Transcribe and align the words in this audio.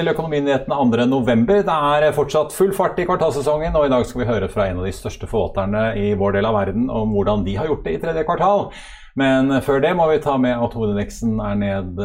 til 0.00 0.12
Økonominyhetene 0.14 0.76
2.11. 0.80 1.64
Det 1.66 1.74
er 2.06 2.14
fortsatt 2.16 2.54
full 2.56 2.72
fart 2.76 2.98
i 3.00 3.04
kvartalsesongen, 3.08 3.76
og 3.76 3.86
i 3.86 3.92
dag 3.92 4.06
skal 4.08 4.22
vi 4.22 4.30
høre 4.30 4.48
fra 4.52 4.68
en 4.70 4.80
av 4.80 4.86
de 4.88 4.94
største 4.96 5.28
forvalterne 5.28 5.90
i 6.00 6.14
vår 6.18 6.38
del 6.38 6.48
av 6.48 6.56
verden 6.56 6.88
om 6.88 7.12
hvordan 7.12 7.44
de 7.44 7.58
har 7.58 7.68
gjort 7.68 7.84
det 7.84 7.96
i 7.98 8.00
tredje 8.00 8.24
kvartal. 8.28 8.70
Men 9.18 9.50
før 9.64 9.80
det 9.82 9.90
må 9.98 10.06
vi 10.10 10.20
ta 10.22 10.36
med 10.40 10.54
at 10.54 10.74
hovedindeksen 10.76 11.40
er 11.42 11.56
ned 11.58 11.98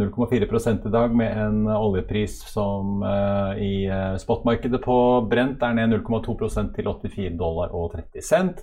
0,4 0.00 0.38
eh, 0.38 0.68
i 0.88 0.92
dag, 0.92 1.16
med 1.16 1.40
en 1.42 1.58
oljepris 1.68 2.38
som 2.48 3.02
uh, 3.04 3.52
i 3.60 3.84
eh, 3.84 4.14
spotmarkedet 4.20 4.80
på 4.84 4.96
Brent 5.28 5.62
er 5.64 5.76
ned 5.76 5.92
0,2% 5.98 6.72
til 6.76 6.88
84 6.88 7.36
dollar 7.38 7.74
og 7.76 7.92
30 7.96 8.24
cent. 8.24 8.62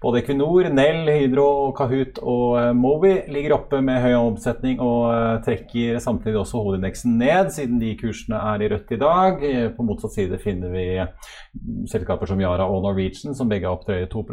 Både 0.00 0.22
Equinor, 0.22 0.70
Nell, 0.72 1.08
Hydro, 1.10 1.72
Kahoot 1.76 2.20
og 2.22 2.76
Movi 2.76 3.14
ligger 3.32 3.56
oppe 3.58 3.82
med 3.84 4.00
høy 4.04 4.14
omsetning 4.16 4.80
og 4.84 5.44
trekker 5.44 6.00
samtidig 6.02 6.40
også 6.40 6.60
hovedindeksen 6.60 7.16
ned, 7.20 7.52
siden 7.54 7.80
de 7.80 7.94
kursene 8.00 8.40
er 8.52 8.64
i 8.64 8.70
rødt 8.72 8.92
i 8.92 9.00
dag. 9.00 9.46
På 9.76 9.86
motsatt 9.88 10.16
side 10.16 10.40
finner 10.42 10.72
vi 10.72 10.86
selskaper 11.90 12.28
som 12.28 12.40
Yara 12.40 12.68
og 12.68 12.84
Norwegian, 12.84 13.36
som 13.36 13.48
begge 13.50 13.68
er 13.68 13.72
opp 13.72 13.86
drøye 13.88 14.08
2 14.12 14.24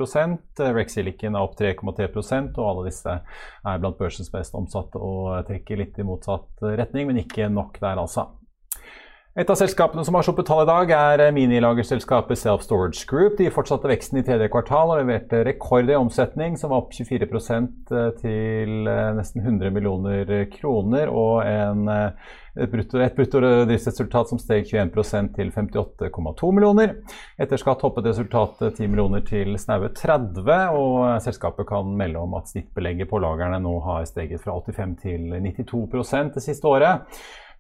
Rex 0.74 0.98
Silicon 0.98 1.36
er 1.36 1.46
opp 1.46 1.56
3,3 1.60 2.10
og 2.58 2.66
alle 2.68 2.88
disse 2.90 2.93
disse 2.94 3.18
er 3.18 3.82
blant 3.82 4.00
børsens 4.00 4.32
best 4.34 4.56
omsatte 4.56 5.02
og 5.02 5.44
trekker 5.50 5.82
litt 5.82 6.00
i 6.00 6.08
motsatt 6.08 6.64
retning, 6.78 7.10
men 7.10 7.26
ikke 7.26 7.50
nok 7.52 7.82
der, 7.82 7.98
altså. 7.98 8.30
Et 9.34 9.50
av 9.50 9.58
selskapene 9.58 10.04
som 10.06 10.14
har 10.14 10.22
sluppet 10.28 10.46
tall 10.46 10.62
i 10.62 10.70
dag, 10.70 10.92
er 10.94 11.32
minilagerselskapet 11.34 12.38
Self 12.38 12.62
Storage 12.68 13.08
Group. 13.10 13.40
De 13.40 13.48
fortsatte 13.50 13.90
veksten 13.90 14.20
i 14.20 14.24
tredje 14.28 14.46
kvartal 14.54 14.94
og 14.94 15.00
leverte 15.02 15.40
rekord 15.48 15.90
i 15.90 15.96
omsetning, 15.98 16.54
som 16.54 16.70
var 16.70 16.84
opp 16.84 16.94
24% 16.94 17.96
til 18.20 18.92
nesten 19.18 19.42
100 19.42 19.74
millioner 19.74 20.30
kroner, 20.54 21.10
og 21.10 21.42
en 21.50 21.90
et 22.56 22.70
brutto, 22.70 23.00
et 23.02 23.16
brutto 23.16 23.40
driftsresultat 23.42 24.30
som 24.30 24.40
steg 24.42 24.68
21% 24.70 25.34
til 25.38 25.52
58,2 25.54 26.52
millioner. 26.54 26.96
Etter 27.42 27.62
skatt 27.62 27.82
hoppet 27.86 28.10
resultatet 28.12 28.78
10 28.78 28.92
millioner 28.92 29.24
til 29.26 29.56
snaue 29.62 29.90
30, 29.90 30.60
og 30.78 31.24
selskapet 31.26 31.68
kan 31.70 31.96
melde 31.98 32.22
om 32.22 32.36
at 32.38 32.52
snittbelegget 32.52 33.10
på 33.10 33.22
lagrene 33.24 33.62
nå 33.64 33.78
har 33.88 34.06
steget 34.10 34.44
fra 34.44 34.60
85 34.60 35.00
til 35.02 35.34
92% 35.34 36.36
det 36.38 36.46
siste 36.46 36.70
året. 36.70 37.08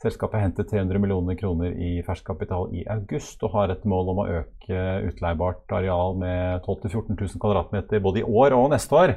Selskapet 0.04 0.42
hentet 0.44 0.68
300 0.68 1.00
millioner 1.00 1.38
kroner 1.40 1.72
i 1.80 2.02
fersk 2.04 2.26
kapital 2.28 2.68
i 2.76 2.82
august 2.92 3.44
og 3.48 3.54
har 3.56 3.72
et 3.72 3.86
mål 3.88 4.10
om 4.12 4.18
å 4.20 4.26
øke 4.42 4.82
utleiebart 5.08 5.72
areal 5.78 6.18
med 6.20 6.66
12 6.66 6.90
000-14 6.90 7.16
000 7.16 7.40
kvm 7.40 8.04
både 8.04 8.20
i 8.20 8.26
år 8.28 8.56
og 8.58 8.68
neste 8.74 8.98
år. 9.00 9.16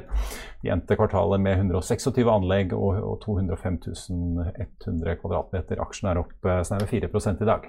De 0.63 0.71
endte 0.71 0.95
kvartalet 0.95 1.43
med 1.43 1.59
126 1.59 2.31
anlegg 2.31 2.71
og 2.77 3.19
205 3.25 3.81
100 3.83 5.19
kvm. 5.19 5.59
Aksjen 5.83 6.11
er 6.13 6.21
opp 6.23 6.47
eh, 6.47 6.63
snaue 6.69 6.87
4% 6.87 7.43
i 7.43 7.49
dag. 7.51 7.67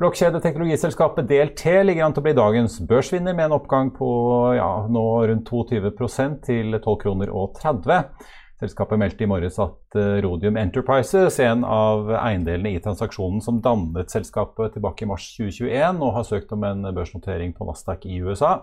Blokkjedeteknologiselskapet 0.00 1.26
DLT 1.28 1.64
ligger 1.84 2.06
an 2.06 2.14
til 2.16 2.22
å 2.22 2.24
bli 2.24 2.36
dagens 2.36 2.78
børsvinner 2.88 3.34
med 3.36 3.50
en 3.50 3.56
oppgang 3.56 3.90
på 3.96 4.08
ja, 4.56 4.68
nå 4.88 5.06
rundt 5.28 5.48
22% 5.48 6.38
til 6.46 6.76
12 6.78 7.00
kroner 7.02 7.32
og 7.32 7.56
30. 7.58 8.12
Selskapet 8.60 9.00
meldte 9.00 9.24
i 9.24 9.30
morges 9.30 9.56
at 9.62 9.96
Rhodium 9.96 10.40
Rodium 10.40 10.56
Enterprises, 10.56 11.38
en 11.40 11.64
av 11.64 12.10
eiendelene 12.16 12.74
i 12.74 12.80
transaksjonen 12.82 13.42
som 13.44 13.60
dannet 13.60 14.10
selskapet 14.12 14.72
tilbake 14.74 15.04
i 15.04 15.08
mars 15.08 15.26
2021, 15.36 16.00
og 16.00 16.14
har 16.16 16.24
søkt 16.28 16.52
om 16.56 16.64
en 16.64 16.84
børsnotering 16.96 17.52
på 17.56 17.68
Nasdaq 17.68 18.06
i 18.08 18.20
USA. 18.24 18.58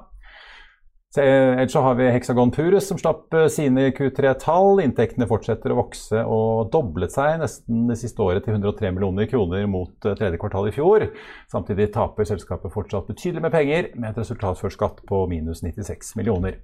Ellers 1.17 1.71
så 1.71 1.81
har 1.81 1.95
vi 1.95 2.09
Hexagon 2.11 2.51
Purus 2.51 2.87
som 2.89 2.97
slapp 2.99 3.33
eh, 3.33 3.47
sine 3.49 3.87
Q3-tall. 3.95 4.81
Inntektene 4.83 5.27
fortsetter 5.29 5.73
å 5.73 5.79
vokse 5.79 6.21
og 6.21 6.69
doblet 6.73 7.13
seg 7.13 7.39
nesten 7.41 7.87
det 7.89 7.97
siste 8.01 8.21
året 8.21 8.45
til 8.45 8.57
103 8.57 8.91
millioner 8.93 9.29
kroner 9.31 9.65
mot 9.71 10.05
eh, 10.05 10.17
tredje 10.19 10.41
kvartal 10.41 10.69
i 10.69 10.75
fjor. 10.75 11.07
Samtidig 11.53 11.89
taper 11.95 12.27
selskapet 12.27 12.73
fortsatt 12.75 13.09
betydelig 13.09 13.47
med 13.47 13.55
penger, 13.55 13.93
med 13.95 14.11
et 14.11 14.21
resultat 14.21 14.59
før 14.61 14.75
skatt 14.75 15.05
på 15.07 15.23
minus 15.31 15.63
96 15.65 16.17
millioner. 16.19 16.59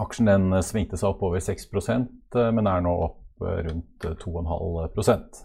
Aksjen 0.00 0.30
den 0.30 0.52
eh, 0.52 0.64
svingte 0.64 0.98
seg 1.00 1.12
opp 1.12 1.24
over 1.26 1.42
6 1.42 1.68
eh, 1.70 2.52
men 2.54 2.70
er 2.70 2.84
nå 2.84 2.94
opp 3.08 3.44
eh, 3.44 3.60
rundt 3.68 4.06
2,5% 4.22 5.44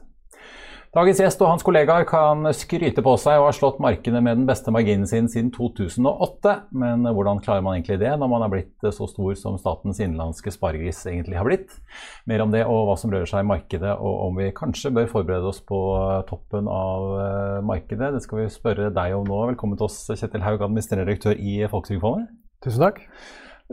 Dagens 0.89 1.19
gjest 1.21 1.41
og 1.45 1.51
hans 1.51 1.61
kollegaer 1.61 2.01
kan 2.09 2.47
skryte 2.57 3.03
på 3.05 3.11
seg 3.21 3.37
og 3.37 3.43
har 3.45 3.53
slått 3.53 3.81
markedet 3.83 4.23
med 4.25 4.39
den 4.39 4.47
beste 4.49 4.71
marginen 4.73 5.05
sin 5.05 5.27
siden 5.29 5.51
2008. 5.53 6.53
Men 6.73 7.05
hvordan 7.05 7.43
klarer 7.45 7.61
man 7.61 7.75
egentlig 7.75 7.99
det 8.01 8.15
når 8.17 8.31
man 8.31 8.41
er 8.41 8.49
blitt 8.49 8.87
så 8.97 9.05
stor 9.05 9.35
som 9.37 9.59
statens 9.61 9.99
innenlandske 10.01 10.49
sparegris 10.55 11.03
egentlig 11.11 11.37
har 11.37 11.45
blitt? 11.45 11.75
Mer 12.25 12.41
om 12.41 12.49
det 12.49 12.63
og 12.65 12.87
hva 12.89 12.95
som 12.97 13.13
rører 13.13 13.29
seg 13.29 13.45
i 13.45 13.49
markedet, 13.51 13.91
og 14.01 14.15
om 14.31 14.41
vi 14.41 14.49
kanskje 14.57 14.89
bør 14.95 15.11
forberede 15.11 15.51
oss 15.51 15.61
på 15.61 15.77
toppen 16.31 16.65
av 16.73 17.61
markedet. 17.69 18.09
Det 18.15 18.23
skal 18.25 18.41
vi 18.41 18.47
spørre 18.55 18.89
deg 18.89 19.13
om 19.19 19.29
nå. 19.29 19.43
Velkommen 19.51 19.77
til 19.77 19.91
oss, 19.91 19.99
Kjetil 20.09 20.47
Haug, 20.47 20.65
administrerende 20.65 21.05
direktør 21.11 21.37
i 21.37 21.59
Folketrygdfondet. 21.69 22.33
Tusen 22.65 22.87
takk. 22.87 23.05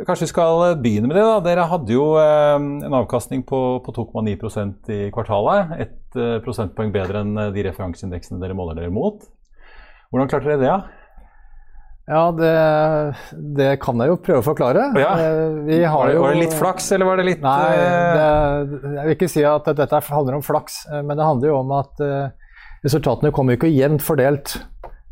Kanskje 0.05 0.27
vi 0.27 0.33
skal 0.35 0.63
eh, 0.67 0.75
begynne 0.77 1.09
med 1.09 1.17
det. 1.17 1.25
da. 1.25 1.39
Dere 1.47 1.71
hadde 1.71 1.95
jo 1.95 2.11
eh, 2.21 2.57
en 2.59 2.99
avkastning 2.99 3.47
på, 3.49 3.61
på 3.85 3.95
2,9% 3.97 4.93
i 4.93 5.01
kvartalet. 5.15 5.73
Et 5.87 6.21
eh, 6.21 6.37
prosentpoeng 6.45 6.93
bedre 6.93 7.25
enn 7.25 7.33
de 7.55 7.65
referanseindeksene 7.65 8.43
dere 8.43 8.57
måler 8.59 8.77
dere 8.77 8.93
mot. 8.93 9.25
Hvordan 10.13 10.31
klarte 10.33 10.53
dere 10.53 10.61
det? 10.61 10.71
da? 10.75 11.03
ja 12.07 12.21
det, 12.39 12.51
det, 13.57 13.71
kan 13.83 13.99
jeg 13.99 14.13
jo 14.13 14.21
prøve 14.23 14.45
å 14.45 14.47
forklare. 14.47 14.85
Ja. 15.01 15.17
var, 15.17 15.65
det, 15.65 15.81
jo, 15.81 16.21
var, 16.23 16.37
det, 16.37 16.45
litt 16.45 16.55
flaks, 16.55 16.93
eller 16.95 17.09
var 17.09 17.19
det 17.19 17.25
litt 17.33 17.43
Nei, 17.43 17.57
det, 17.75 18.85
jeg 18.85 19.09
vil 19.09 19.17
ikke 19.17 19.33
si 19.33 19.43
at 19.49 19.73
dette 19.81 20.05
handler 20.13 20.37
om 20.37 20.45
flaks. 20.45 20.85
Men 21.01 21.17
det 21.17 21.27
handler 21.27 21.51
jo 21.51 21.59
om 21.65 21.75
at 21.81 22.07
resultatene 22.85 23.33
kommer 23.35 23.57
jo 23.57 23.65
ikke 23.65 23.75
jevnt 23.75 24.05
fordelt. 24.07 24.59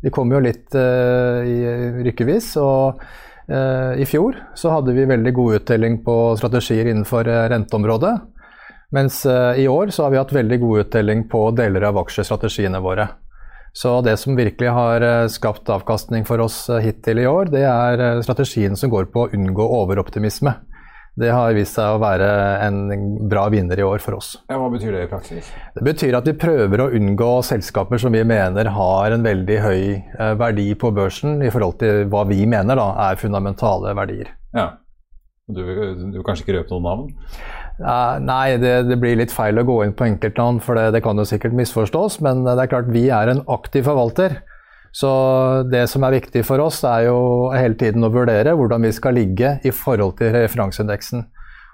De 0.05 0.13
kommer 0.13 0.37
jo 0.37 0.45
litt 0.45 0.77
i 0.77 1.57
rykkevis. 2.05 2.53
og 2.61 3.01
I 3.47 4.05
fjor 4.09 4.37
så 4.57 4.71
hadde 4.73 4.95
vi 4.95 5.05
veldig 5.05 5.33
god 5.37 5.59
uttelling 5.59 5.99
på 6.05 6.15
strategier 6.39 6.89
innenfor 6.89 7.27
eh, 7.29 7.43
renteområdet. 7.51 8.13
Mens 8.95 9.19
eh, 9.29 9.61
i 9.61 9.67
år 9.69 9.93
så 9.93 10.05
har 10.05 10.13
vi 10.13 10.17
hatt 10.17 10.33
veldig 10.33 10.59
god 10.63 10.85
uttelling 10.85 11.27
på 11.29 11.43
deler 11.57 11.85
av 11.91 11.99
aksjestrategiene 12.01 12.81
våre. 12.81 13.07
Så 13.75 13.99
det 14.01 14.15
som 14.17 14.37
virkelig 14.39 14.71
har 14.71 15.03
skapt 15.27 15.69
avkastning 15.69 16.23
for 16.25 16.39
oss 16.39 16.61
hittil 16.79 17.19
i 17.19 17.27
år, 17.27 17.49
det 17.51 17.65
er 17.67 18.21
strategien 18.23 18.77
som 18.79 18.89
går 18.93 19.09
på 19.11 19.25
å 19.25 19.33
unngå 19.35 19.65
overoptimisme. 19.81 20.53
Det 21.15 21.29
har 21.31 21.53
vist 21.55 21.77
seg 21.77 21.95
å 21.95 21.99
være 22.03 22.27
en 22.65 22.79
bra 23.31 23.45
vinner 23.51 23.79
i 23.79 23.85
år 23.87 24.01
for 24.03 24.17
oss. 24.17 24.33
Ja, 24.51 24.57
hva 24.59 24.67
betyr 24.73 24.91
det 24.91 25.05
i 25.05 25.11
praksis? 25.11 25.47
Det 25.77 25.83
betyr 25.87 26.17
at 26.19 26.27
vi 26.27 26.35
prøver 26.35 26.83
å 26.83 26.89
unngå 26.97 27.29
selskaper 27.47 28.01
som 28.03 28.11
vi 28.15 28.23
mener 28.27 28.67
har 28.75 29.15
en 29.15 29.23
veldig 29.23 29.59
høy 29.63 29.83
eh, 29.95 30.33
verdi 30.39 30.73
på 30.79 30.91
børsen 30.95 31.39
i 31.39 31.51
forhold 31.53 31.79
til 31.79 32.09
hva 32.11 32.25
vi 32.27 32.41
mener 32.43 32.75
da, 32.75 32.89
er 33.07 33.21
fundamentale 33.21 33.95
verdier. 33.95 34.33
Ja. 34.55 34.73
Du 35.45 35.61
vil 35.61 36.23
kanskje 36.25 36.43
ikke 36.43 36.57
røpe 36.57 36.73
noen 36.73 36.87
navn? 36.89 37.07
Uh, 37.75 38.17
nei, 38.23 38.55
det, 38.57 38.73
det, 38.89 38.97
blir 38.97 39.19
litt 39.19 39.33
feil 39.35 39.59
å 39.61 39.65
gå 39.67 39.75
inn 39.85 39.93
på 39.95 40.07
enkeltnavn, 40.07 40.57
for 40.63 40.79
det, 40.79 40.89
det, 40.95 41.03
kan 41.05 41.19
jo 41.21 41.27
sikkert 41.27 41.55
misforstås. 41.55 42.17
Men 42.25 42.43
det 42.47 42.57
er 42.57 42.71
klart 42.71 42.91
vi 42.91 43.07
er 43.13 43.31
en 43.31 43.43
aktiv 43.55 43.85
forvalter 43.87 44.39
Så 44.95 45.09
det 45.67 45.87
som 45.91 46.05
er 46.07 46.15
viktig 46.21 46.45
for 46.47 46.61
oss, 46.63 46.79
er 46.87 47.09
jo 47.09 47.17
hele 47.51 47.75
tiden 47.79 48.05
å 48.07 48.11
vurdere 48.13 48.53
hvordan 48.55 48.85
vi 48.87 48.93
skal 48.95 49.17
ligge 49.17 49.57
i 49.67 49.73
forhold 49.75 50.15
til 50.21 50.31
referanseindeksen. 50.37 51.25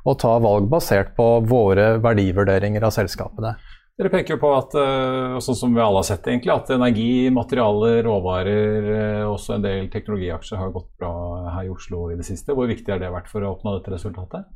Og 0.10 0.18
ta 0.24 0.32
valg 0.42 0.66
basert 0.72 1.14
på 1.14 1.28
våre 1.46 2.00
verdivurderinger 2.02 2.82
av 2.88 2.96
selskapene. 2.96 3.54
Dere 4.00 4.10
peker 4.10 4.34
jo 4.34 4.42
på 4.42 4.50
at 4.56 4.74
eh, 4.82 5.38
sånn 5.46 5.60
som 5.60 5.76
vi 5.76 5.84
alle 5.84 6.02
har 6.02 6.08
sett 6.08 6.26
egentlig, 6.26 6.50
at 6.56 6.74
energi, 6.74 7.30
materialer, 7.36 8.00
råvarer, 8.08 8.90
og 9.28 9.36
også 9.36 9.60
en 9.60 9.68
del 9.68 9.92
teknologiaksjer 9.94 10.58
har 10.58 10.74
gått 10.74 10.90
bra 10.98 11.14
her 11.60 11.68
i 11.68 11.74
Oslo 11.76 12.08
i 12.10 12.18
det 12.18 12.26
siste. 12.26 12.56
Hvor 12.58 12.72
viktig 12.72 12.90
har 12.90 13.04
det 13.04 13.14
vært 13.14 13.30
for 13.30 13.46
å 13.46 13.54
oppnå 13.54 13.78
dette 13.78 13.94
resultatet? 13.94 14.50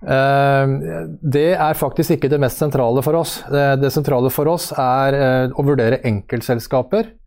Eh, 0.00 0.76
det 1.20 1.50
er 1.52 1.76
faktisk 1.76 2.16
ikke 2.16 2.32
det 2.32 2.40
mest 2.40 2.62
sentrale 2.62 3.04
for 3.04 3.20
oss. 3.20 3.42
Det 3.52 3.92
sentrale 3.92 4.32
for 4.32 4.48
oss 4.54 4.72
er 4.72 5.52
å 5.52 5.66
vurdere 5.66 6.00
enkeltselskaper 6.08 7.18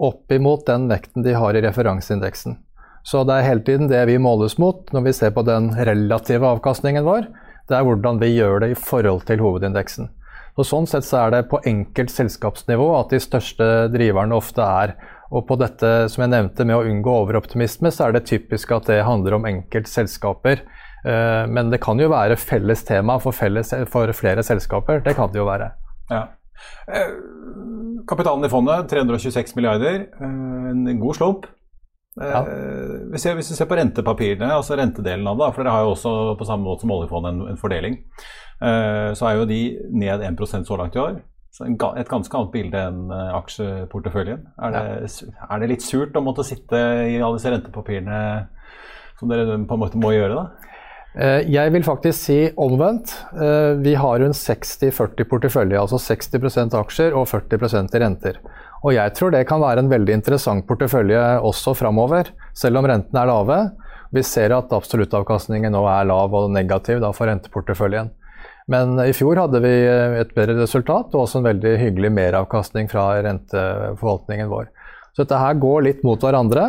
opp 0.00 0.32
imot 0.32 0.66
den 0.68 0.88
vekten 0.90 1.24
de 1.26 1.36
har 1.36 1.56
i 1.56 1.62
referanseindeksen. 1.64 2.58
Så 3.02 3.22
det 3.24 3.36
er 3.36 3.46
hele 3.48 3.64
tiden 3.64 3.88
det 3.88 4.00
vi 4.10 4.18
måles 4.20 4.58
mot 4.60 4.90
når 4.94 5.06
vi 5.06 5.12
ser 5.16 5.32
på 5.36 5.44
den 5.46 5.70
relative 5.76 6.48
avkastningen 6.48 7.06
vår. 7.06 7.28
Det 7.68 7.76
er 7.76 7.86
hvordan 7.86 8.18
vi 8.20 8.34
gjør 8.34 8.64
det 8.64 8.72
i 8.72 8.78
forhold 8.78 9.24
til 9.28 9.40
hovedindeksen. 9.44 10.10
Og 10.58 10.66
Sånn 10.66 10.88
sett 10.90 11.06
så 11.06 11.22
er 11.22 11.32
det 11.32 11.46
på 11.48 11.62
enkelt 11.68 12.12
selskapsnivå 12.12 12.90
at 12.98 13.14
de 13.14 13.20
største 13.22 13.66
driverne 13.92 14.36
ofte 14.36 14.64
er. 14.64 14.96
Og 15.30 15.46
på 15.46 15.56
dette 15.60 16.08
som 16.10 16.24
jeg 16.24 16.32
nevnte 16.32 16.66
med 16.66 16.76
å 16.76 16.84
unngå 16.90 17.14
overoptimisme, 17.22 17.92
så 17.94 18.08
er 18.08 18.16
det 18.16 18.26
typisk 18.28 18.74
at 18.74 18.90
det 18.90 19.04
handler 19.06 19.38
om 19.38 19.46
enkeltselskaper. 19.48 20.64
Eh, 21.06 21.44
men 21.48 21.70
det 21.70 21.80
kan 21.84 22.02
jo 22.02 22.10
være 22.12 22.36
felles 22.40 22.82
tema 22.84 23.16
for, 23.22 23.36
felles, 23.36 23.72
for 23.92 24.10
flere 24.16 24.44
selskaper. 24.44 25.04
Det 25.06 25.14
kan 25.16 25.30
det 25.32 25.40
jo 25.40 25.46
være. 25.48 25.70
Ja. 26.10 26.26
Eh, 26.90 27.14
kapitalen 28.10 28.44
i 28.46 28.52
fondet 28.52 28.90
326 28.90 29.56
milliarder, 29.58 30.06
eh, 30.20 30.68
en 30.74 31.00
god 31.00 31.18
slump. 31.18 31.48
Ja. 32.20 32.42
Hvis, 33.12 33.24
vi 33.38 33.42
ser 33.46 33.68
på 33.70 33.76
rentepapirene, 33.78 34.50
altså 34.52 34.76
rentedelen 34.76 35.28
av 35.30 35.38
det, 35.38 35.52
for 35.54 35.62
dere 35.62 35.72
har 35.72 35.86
jo 35.86 35.92
også 35.94 36.14
på 36.36 36.46
samme 36.48 36.66
måte 36.66 36.84
som 36.84 36.92
oljefondet 36.92 37.32
en, 37.32 37.42
en 37.52 37.60
fordeling. 37.60 38.00
Eh, 38.60 39.10
så 39.16 39.28
er 39.28 39.38
jo 39.38 39.48
de 39.48 39.60
ned 40.02 40.24
1% 40.26 40.68
så 40.68 40.76
langt 40.76 40.96
i 40.96 41.00
år. 41.00 41.20
Så 41.50 41.66
et 41.66 42.10
ganske 42.10 42.36
annet 42.36 42.52
bilde 42.54 42.80
enn 42.90 43.10
eh, 43.14 43.30
aksjeporteføljen. 43.38 44.42
Er 44.62 44.74
det, 44.74 44.82
er 45.46 45.62
det, 45.62 45.70
litt 45.72 45.86
surt 45.86 46.18
å 46.18 46.22
måtte 46.22 46.46
sitte 46.46 46.78
i 47.10 47.18
alle 47.18 47.38
disse 47.38 47.50
rentepapirene 47.50 48.20
som 49.18 49.30
dere 49.30 49.58
på 49.68 49.76
en 49.76 49.82
måte 49.82 50.00
må 50.00 50.12
gjøre, 50.14 50.36
da? 50.36 50.76
Eh, 51.18 51.48
jeg 51.50 51.72
vil 51.74 51.82
faktisk 51.86 52.18
si 52.28 52.38
omvendt. 52.54 53.16
Vi 53.82 53.94
har 53.98 54.22
en 54.22 54.36
60-40 54.36 55.26
portefølje, 55.30 55.80
altså 55.80 55.98
60% 55.98 56.76
aksjer 56.78 57.16
og 57.18 57.26
40% 57.30 57.96
i 57.96 58.02
renter. 58.04 58.40
Og 58.84 58.94
jeg 58.96 59.12
tror 59.16 59.34
det 59.34 59.44
kan 59.48 59.60
være 59.60 59.84
en 59.84 59.90
veldig 59.90 60.14
interessant 60.20 60.64
portefølje 60.68 61.20
også 61.44 61.74
framover, 61.76 62.30
selv 62.56 62.80
om 62.80 62.88
rentene 62.88 63.24
er 63.24 63.28
lave. 63.28 63.58
Vi 64.10 64.22
ser 64.26 64.54
at 64.56 64.72
absoluttavkastningen 64.74 65.74
nå 65.74 65.84
er 65.86 66.08
lav 66.08 66.34
og 66.34 66.50
negativ 66.50 67.02
da, 67.02 67.12
for 67.14 67.30
renteporteføljen. 67.30 68.10
Men 68.70 68.94
i 69.02 69.14
fjor 69.16 69.38
hadde 69.42 69.60
vi 69.64 69.72
eh, 69.84 70.20
et 70.22 70.34
bedre 70.36 70.60
resultat 70.62 71.14
og 71.14 71.24
også 71.24 71.40
en 71.40 71.48
veldig 71.48 71.74
hyggelig 71.80 72.12
meravkastning 72.14 72.90
fra 72.90 73.12
renteforvaltningen 73.26 74.50
vår. 74.50 74.70
Så 75.10 75.24
dette 75.24 75.40
her 75.42 75.58
går 75.62 75.86
litt 75.88 76.04
mot 76.06 76.22
hverandre. 76.22 76.68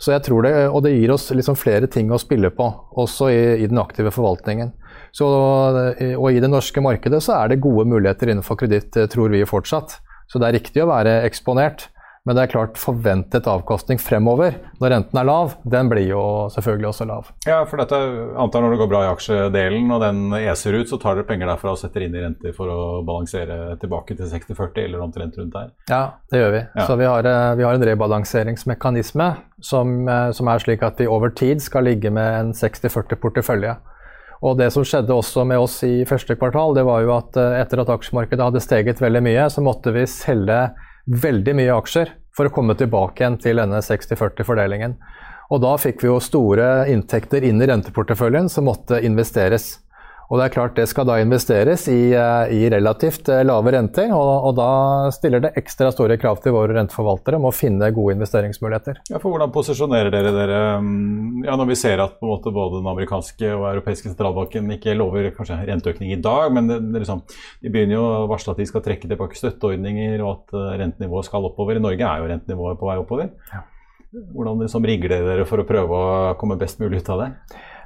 Så 0.00 0.14
jeg 0.14 0.24
tror 0.24 0.46
det, 0.46 0.52
Og 0.68 0.82
det 0.84 0.94
gir 0.94 1.12
oss 1.12 1.28
liksom 1.30 1.58
flere 1.60 1.88
ting 1.90 2.10
å 2.10 2.18
spille 2.20 2.50
på, 2.50 2.66
også 2.96 3.28
i, 3.28 3.40
i 3.60 3.68
den 3.68 3.80
aktive 3.82 4.12
forvaltningen. 4.14 4.72
Så, 5.12 5.26
og 5.26 6.28
i 6.30 6.40
det 6.40 6.48
norske 6.50 6.80
markedet 6.80 7.20
så 7.24 7.36
er 7.40 7.50
det 7.50 7.62
gode 7.64 7.84
muligheter 7.90 8.30
innenfor 8.30 8.56
kreditt, 8.60 8.96
eh, 8.96 9.08
tror 9.10 9.32
vi 9.32 9.42
fortsatt. 9.44 9.98
Så 10.30 10.38
det 10.38 10.48
er 10.48 10.56
riktig 10.60 10.84
å 10.84 10.90
være 10.90 11.20
eksponert. 11.26 11.88
Men 12.28 12.36
det 12.36 12.42
er 12.42 12.50
klart 12.52 12.76
forventet 12.76 13.46
avkastning 13.48 13.96
fremover, 14.00 14.58
når 14.76 14.92
renten 14.92 15.18
er 15.22 15.24
lav, 15.24 15.54
den 15.64 15.88
blir 15.88 16.04
jo 16.04 16.22
selvfølgelig 16.52 16.88
også 16.90 17.06
lav. 17.08 17.30
Ja, 17.48 17.62
for 17.68 17.80
dette 17.80 17.96
antar 18.36 18.60
når 18.60 18.74
det 18.74 18.80
går 18.82 18.90
bra 18.90 19.00
i 19.06 19.08
aksjedelen 19.08 19.88
og 19.94 20.02
den 20.04 20.34
eser 20.36 20.76
ut, 20.76 20.90
så 20.90 20.98
tar 21.00 21.16
dere 21.16 21.28
penger 21.30 21.48
derfra 21.48 21.72
og 21.72 21.80
setter 21.80 22.04
inn 22.04 22.18
i 22.18 22.20
renter 22.20 22.52
for 22.56 22.68
å 22.68 22.80
balansere 23.08 23.78
tilbake 23.80 24.18
til 24.18 24.28
60-40 24.28 24.82
eller 24.84 25.06
omtrent 25.06 25.38
rundt 25.40 25.56
der? 25.56 25.70
Ja, 25.88 26.02
det 26.28 26.42
gjør 26.42 26.52
vi. 26.58 26.60
Ja. 26.74 26.86
Så 26.90 26.98
vi 27.00 27.08
har, 27.08 27.30
eh, 27.30 27.54
vi 27.56 27.64
har, 27.64 27.80
en 27.80 27.86
rebalanseringsmekanisme 27.88 29.30
som, 29.64 29.96
eh, 30.08 30.30
som, 30.36 30.52
er 30.52 30.58
slik 30.60 30.84
at 30.84 31.00
vi 31.00 31.08
over 31.08 31.32
tid 31.32 31.64
skal 31.64 31.88
ligge 31.88 32.12
med 32.12 32.40
en 32.40 32.52
60-40 32.52 33.16
portefølje. 33.16 33.78
Og 34.44 34.56
det 34.60 34.70
som 34.72 34.84
skjedde 34.84 35.16
også 35.16 35.46
med 35.48 35.60
oss 35.60 35.82
i 35.84 36.04
første 36.08 36.36
kvartal, 36.36 36.74
det 36.76 36.84
var 36.84 37.00
jo 37.00 37.16
at 37.16 37.40
eh, 37.40 37.62
etter 37.62 37.80
at 37.80 37.96
aksjemarkedet 37.96 38.44
hadde 38.44 38.60
steget 38.60 39.00
veldig 39.00 39.24
mye, 39.24 39.48
så 39.48 39.64
måtte 39.64 39.96
vi 39.96 40.04
selge 40.04 40.66
veldig 41.06 41.54
mye 41.58 41.76
aksjer 41.76 42.14
for 42.36 42.48
å 42.48 42.54
komme 42.54 42.76
tilbake 42.78 43.22
igjen 43.22 43.38
til 43.42 43.60
denne 43.60 43.80
60-40-fordelingen. 43.84 44.96
Og 45.50 45.62
da 45.64 45.74
fikk 45.80 46.04
vi 46.04 46.10
jo 46.10 46.20
store 46.22 46.86
inntekter 46.92 47.44
inn 47.46 47.62
i 47.62 47.68
renteporteføljen 47.70 48.48
som 48.52 48.68
måtte 48.70 49.00
investeres. 49.06 49.80
Og 50.30 50.38
det 50.38 50.44
er 50.46 50.52
klart 50.54 50.76
det 50.78 50.86
skal 50.86 51.08
da 51.08 51.16
investeres 51.18 51.88
i, 51.90 52.12
eh, 52.14 52.52
i 52.54 52.68
relativt 52.70 53.28
eh, 53.32 53.42
lave 53.42 53.72
renter, 53.74 54.12
og, 54.14 54.28
og, 54.46 54.52
da 54.54 55.10
stiller 55.14 55.42
det 55.42 55.50
ekstra 55.58 55.90
store 55.90 56.14
krav 56.22 56.38
til 56.44 56.54
våre 56.54 56.76
renteforvaltere 56.76 57.40
om 57.40 57.48
å 57.48 57.54
finne 57.54 57.88
gode 57.96 58.14
investeringsmuligheter. 58.14 59.00
Ja, 59.10 59.18
for 59.18 59.34
Hvordan 59.34 59.50
posisjonerer 59.54 60.12
dere 60.14 60.30
dere 60.36 60.60
mm, 60.84 61.42
ja, 61.48 61.56
når 61.58 61.72
vi 61.72 61.78
ser 61.80 62.02
at 62.04 62.22
måte, 62.22 62.52
både 62.54 62.78
den 62.78 62.90
amerikanske 62.92 63.50
og 63.56 63.66
europeiske 63.72 64.12
sentralbanken 64.12 64.70
ikke 64.76 64.94
lover 64.94 65.32
kanskje 65.34 65.58
renteøkning 65.66 66.14
i 66.14 66.20
dag, 66.22 66.46
men 66.54 66.70
det, 66.70 66.78
det 66.94 67.02
liksom, 67.02 67.24
de 67.64 67.74
begynner 67.74 67.98
jo 67.98 68.06
å 68.06 68.28
varsle 68.30 68.54
at 68.54 68.62
de 68.62 68.68
skal 68.70 68.86
trekke 68.86 69.10
tilbake 69.10 69.38
støtteordninger 69.38 70.22
og 70.22 70.30
at 70.30 70.54
uh, 70.54 70.70
rentenivået 70.78 71.26
skal 71.26 71.50
oppover. 71.50 71.80
I 71.80 71.82
Norge 71.82 72.06
er 72.06 72.22
jo 72.22 72.30
rentenivået 72.30 72.78
på 72.78 72.86
vei 72.86 72.96
oppover. 73.02 73.34
Ja. 73.50 73.64
Hvordan 74.10 74.62
liksom, 74.62 74.86
rigger 74.86 75.16
dere 75.16 75.46
for 75.46 75.62
å 75.62 75.66
prøve 75.66 75.98
å 75.98 76.14
komme 76.38 76.58
best 76.60 76.78
mulig 76.82 77.02
ut 77.02 77.12
av 77.14 77.24
det? 77.24 77.30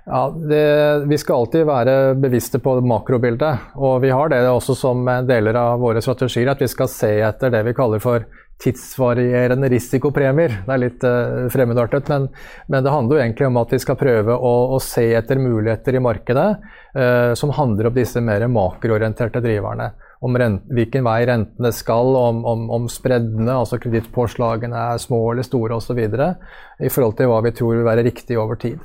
Ja, 0.05 0.29
det, 0.37 1.05
Vi 1.09 1.19
skal 1.19 1.35
alltid 1.37 1.67
være 1.67 2.15
bevisste 2.21 2.61
på 2.61 2.77
makrobildet. 2.85 3.75
Og 3.81 4.03
vi 4.05 4.13
har 4.13 4.29
det 4.29 4.43
også 4.49 4.77
som 4.77 5.05
deler 5.29 5.57
av 5.57 5.81
våre 5.81 6.03
strategier, 6.05 6.51
at 6.53 6.61
vi 6.61 6.69
skal 6.69 6.91
se 6.93 7.13
etter 7.25 7.53
det 7.55 7.63
vi 7.71 7.77
kaller 7.77 8.03
for 8.05 8.27
tidsvarierende 8.63 9.69
risikopremier. 9.73 10.61
Det 10.67 10.75
er 10.75 10.81
litt 10.81 11.05
uh, 11.09 11.49
fremmedartet, 11.53 12.09
men, 12.13 12.29
men, 12.69 12.85
det 12.85 12.93
handler 12.93 13.19
jo 13.19 13.25
egentlig 13.25 13.49
om 13.49 13.59
at 13.61 13.75
vi 13.75 13.81
skal 13.83 13.99
prøve 13.99 14.37
å, 14.37 14.53
å 14.77 14.79
se 14.83 15.09
etter 15.19 15.43
muligheter 15.43 15.99
i 15.99 16.03
markedet 16.05 16.49
uh, 16.95 17.33
som 17.35 17.53
handler 17.57 17.91
om 17.91 17.97
disse 17.97 18.23
mer 18.25 18.47
makroorienterte 18.53 19.43
driverne. 19.45 19.91
Om 20.25 20.39
rent, 20.41 20.65
hvilken 20.73 21.05
vei 21.05 21.19
rentene 21.29 21.75
skal, 21.75 22.15
om, 22.17 22.45
om, 22.49 22.69
om 22.79 22.89
spreddene, 22.89 23.59
altså 23.59 23.81
kredittpåslagene 23.83 24.87
er 24.95 25.03
små 25.03 25.21
eller 25.33 25.45
store 25.45 25.81
osv. 25.81 26.01
I 26.01 26.93
forhold 26.93 27.19
til 27.19 27.33
hva 27.33 27.43
vi 27.45 27.53
tror 27.59 27.81
vil 27.81 27.89
være 27.89 28.07
riktig 28.07 28.39
over 28.41 28.61
tid. 28.61 28.79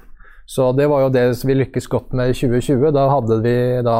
Så 0.49 0.71
det 0.73 0.87
var 0.89 1.03
jo 1.03 1.09
det 1.13 1.23
vi 1.45 1.53
lykkes 1.59 1.85
godt 1.87 2.13
med 2.17 2.31
i 2.31 2.33
2020. 2.33 2.87
Da 2.95 3.03
hadde 3.11 3.35
vi 3.43 3.51
da, 3.85 3.97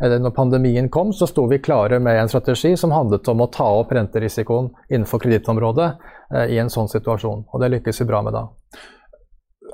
når 0.00 0.32
pandemien 0.32 0.86
kom, 0.88 1.10
så 1.12 1.26
sto 1.28 1.44
vi 1.50 1.58
klare 1.60 1.98
med 2.00 2.22
en 2.22 2.30
strategi 2.32 2.70
som 2.80 2.94
handlet 2.96 3.28
om 3.28 3.42
å 3.44 3.50
ta 3.52 3.66
opp 3.82 3.92
renterisikoen 3.92 4.70
innenfor 4.88 5.20
kredittområdet 5.20 5.90
eh, 5.90 6.54
i 6.54 6.56
en 6.62 6.72
sånn 6.72 6.88
situasjon. 6.88 7.44
Og 7.52 7.60
det 7.60 7.68
lykkes 7.74 8.00
vi 8.00 8.06
bra 8.08 8.22
med 8.24 8.32
da. 8.32 8.46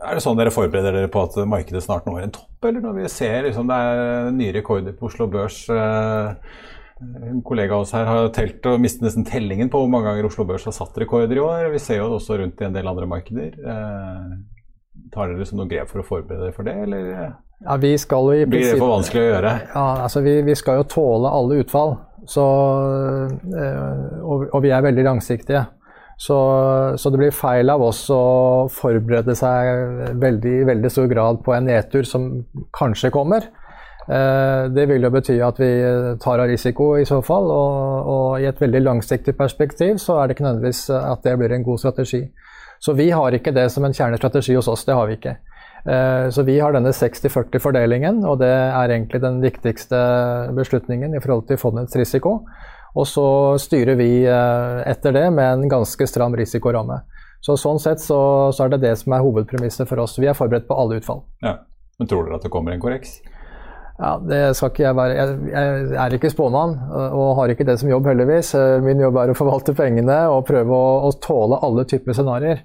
Er 0.03 0.19
det 0.19 0.25
sånn 0.25 0.41
dere 0.41 0.50
forbereder 0.50 0.99
dere 0.99 1.12
på 1.15 1.23
at 1.29 1.39
markedet 1.47 1.85
snart 1.87 2.11
når 2.11 2.25
en 2.25 2.35
topp, 2.41 2.59
eller 2.73 2.83
når 2.83 2.99
vi 3.05 3.12
ser 3.15 3.47
liksom, 3.47 3.71
det 3.71 3.79
er 3.79 4.35
nye 4.35 4.57
rekorder 4.59 4.99
på 4.99 5.07
Oslo 5.07 5.31
Børs? 5.31 5.62
Eh, 5.71 6.59
en 7.31 7.39
kollega 7.47 7.79
av 7.79 7.87
oss 7.87 7.95
her 7.95 8.11
har 8.11 8.35
telt 8.35 8.67
og 8.67 8.83
mistet 8.83 9.07
nesten 9.07 9.31
tellingen 9.31 9.71
på 9.71 9.79
hvor 9.79 9.95
mange 9.95 10.11
ganger 10.11 10.27
Oslo 10.27 10.50
Børs 10.50 10.67
har 10.67 10.75
satt 10.75 10.99
rekorder 10.99 11.39
i 11.39 11.47
år. 11.47 11.71
Vi 11.71 11.87
ser 11.87 12.03
jo 12.03 12.11
det 12.11 12.19
også 12.19 12.43
rundt 12.43 12.59
i 12.59 12.67
en 12.67 12.75
del 12.75 12.91
andre 12.91 13.07
markeder. 13.15 13.55
Eh, 13.62 14.56
Tar 15.15 15.31
dere 15.31 15.41
liksom 15.41 15.61
noen 15.61 15.71
grep 15.71 15.91
for 15.91 16.03
å 16.03 16.07
forberede 16.07 16.49
dere 16.49 16.57
for 16.57 16.69
det, 16.69 16.76
eller 16.87 17.37
ja, 17.65 17.76
vi 17.81 17.95
skal 17.99 18.29
jo 18.29 18.43
i 18.43 18.49
blir 18.49 18.67
det 18.67 18.76
for 18.76 18.93
vanskelig 18.93 19.23
å 19.23 19.31
gjøre? 19.31 19.53
Ja, 19.73 19.87
altså 20.05 20.21
vi, 20.25 20.35
vi 20.45 20.57
skal 20.59 20.83
jo 20.83 20.88
tåle 20.93 21.31
alle 21.33 21.62
utfall. 21.62 21.97
Så, 22.29 22.45
øh, 22.45 24.17
og, 24.21 24.47
og, 24.50 24.59
vi 24.65 24.73
er 24.75 24.85
veldig 24.85 25.05
langsiktige. 25.07 25.65
Så, 26.19 26.37
så, 26.97 27.12
det 27.12 27.21
blir 27.21 27.37
feil 27.37 27.71
av 27.71 27.83
oss 27.85 28.07
å 28.12 28.67
forberede 28.73 29.37
seg 29.37 30.17
veldig, 30.21 30.57
veldig 30.69 30.91
stor 30.91 31.09
grad 31.12 31.43
på 31.45 31.55
en 31.55 31.69
nedtur 31.69 32.09
som 32.09 32.29
kanskje 32.76 33.12
kommer. 33.15 33.49
Eh, 34.07 34.67
det 34.73 34.87
vil 34.91 35.07
jo 35.07 35.12
bety 35.12 35.37
at 35.45 35.61
vi 35.61 35.71
tar 36.23 36.43
av 36.43 36.50
risiko 36.50 36.95
i 37.00 37.07
så 37.09 37.21
fall, 37.25 37.49
og, 37.53 38.11
og 38.12 38.43
i 38.43 38.49
et 38.49 38.61
veldig 38.61 38.83
langsiktig 38.85 39.37
perspektiv 39.38 40.00
så 40.03 40.21
er 40.21 40.29
det 40.29 40.37
ikke 40.37 40.49
nødvendigvis 40.49 40.88
at 40.99 41.25
det 41.25 41.37
blir 41.41 41.57
en 41.57 41.67
god 41.69 41.85
strategi. 41.85 42.25
Så 42.83 42.95
vi 42.97 43.11
har 43.11 43.35
ikke 43.35 43.54
det 43.56 43.68
som 43.73 43.85
en 43.87 43.95
kjernestrategi 43.97 44.56
hos 44.56 44.68
oss, 44.68 44.85
det 44.85 44.97
har 44.97 45.09
vi 45.09 45.16
ikke. 45.18 45.37
Eh, 45.87 46.28
så 46.35 46.42
vi 46.42 46.59
har 46.61 46.75
denne 46.75 46.92
60-40-fordelingen, 46.95 48.25
og 48.26 48.40
det 48.42 48.52
er 48.52 48.90
egentlig 48.90 49.23
den 49.23 49.38
viktigste 49.45 49.99
beslutningen 50.56 51.14
i 51.14 51.23
forhold 51.23 51.47
til 51.50 51.61
fondets 51.61 51.97
risiko. 51.99 52.40
Og 52.97 53.06
så 53.06 53.28
styrer 53.61 53.99
vi 53.99 54.11
eh, 54.25 54.80
etter 54.88 55.14
det 55.14 55.28
med 55.37 55.47
en 55.47 55.71
ganske 55.71 56.09
stram 56.09 56.37
risikoramme. 56.38 57.02
Så 57.45 57.54
Sånn 57.61 57.78
sett 57.78 58.02
så, 58.02 58.18
så 58.50 58.64
er 58.64 58.75
det 58.75 58.83
det 58.83 58.97
som 58.99 59.14
er 59.14 59.23
hovedpremisset 59.23 59.87
for 59.87 60.02
oss. 60.02 60.16
Vi 60.18 60.26
er 60.26 60.35
forberedt 60.35 60.66
på 60.66 60.78
alle 60.80 60.99
utfall. 60.99 61.23
Ja. 61.45 61.61
Men 62.00 62.09
tror 62.11 62.26
dere 62.26 62.40
at 62.40 62.45
det 62.45 62.52
kommer 62.52 62.75
en 62.75 62.83
korreks? 62.83 63.21
Ja, 63.97 64.12
det 64.21 64.41
skal 64.59 64.73
ikke 64.73 64.85
jeg 64.85 64.97
være. 64.99 65.17
Jeg, 65.17 65.37
jeg 65.55 65.99
er 66.05 66.15
ikke 66.19 66.31
spåmann 66.33 66.75
og 67.07 67.31
har 67.38 67.53
ikke 67.53 67.65
det 67.65 67.79
som 67.81 67.88
jobb, 67.88 68.09
heldigvis. 68.11 68.53
Min 68.85 69.00
jobb 69.00 69.17
er 69.23 69.33
å 69.33 69.37
forvalte 69.38 69.73
pengene 69.76 70.19
og 70.33 70.45
prøve 70.49 70.76
å, 70.76 70.97
å 71.09 71.12
tåle 71.23 71.61
alle 71.65 71.87
typer 71.88 72.17
scenarioer. 72.17 72.61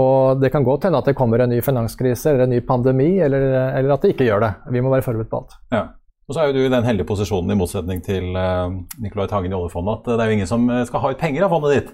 Og 0.00 0.40
det 0.40 0.52
kan 0.54 0.64
godt 0.64 0.86
hende 0.86 1.00
at 1.02 1.08
det 1.10 1.16
kommer 1.18 1.42
en 1.42 1.50
ny 1.50 1.58
finanskrise 1.66 2.30
eller 2.30 2.46
en 2.46 2.52
ny 2.54 2.60
pandemi, 2.66 3.12
eller, 3.20 3.48
eller 3.74 3.94
at 3.96 4.04
det 4.04 4.14
ikke 4.14 4.28
gjør 4.28 4.44
det. 4.44 4.52
Vi 4.70 4.82
må 4.84 4.92
være 4.92 5.04
forberedt 5.06 5.32
på 5.32 5.42
alt. 5.42 5.56
Ja. 5.74 5.84
Og 6.30 6.36
så 6.36 6.44
er 6.44 6.50
jo 6.50 6.60
du 6.60 6.62
i 6.62 6.70
den 6.70 6.86
heldige 6.86 7.08
posisjonen, 7.08 7.50
i 7.50 7.58
motsetning 7.58 8.04
til 8.06 8.36
uh, 8.38 8.70
Nicolai 9.02 9.26
Tangen 9.26 9.50
i 9.50 9.56
oljefondet, 9.58 10.04
at 10.04 10.12
det 10.12 10.22
er 10.22 10.30
jo 10.30 10.36
ingen 10.38 10.50
som 10.50 10.68
skal 10.86 11.02
ha 11.02 11.10
ut 11.10 11.18
penger 11.18 11.42
av 11.42 11.50
fondet 11.50 11.74
ditt. 11.74 11.90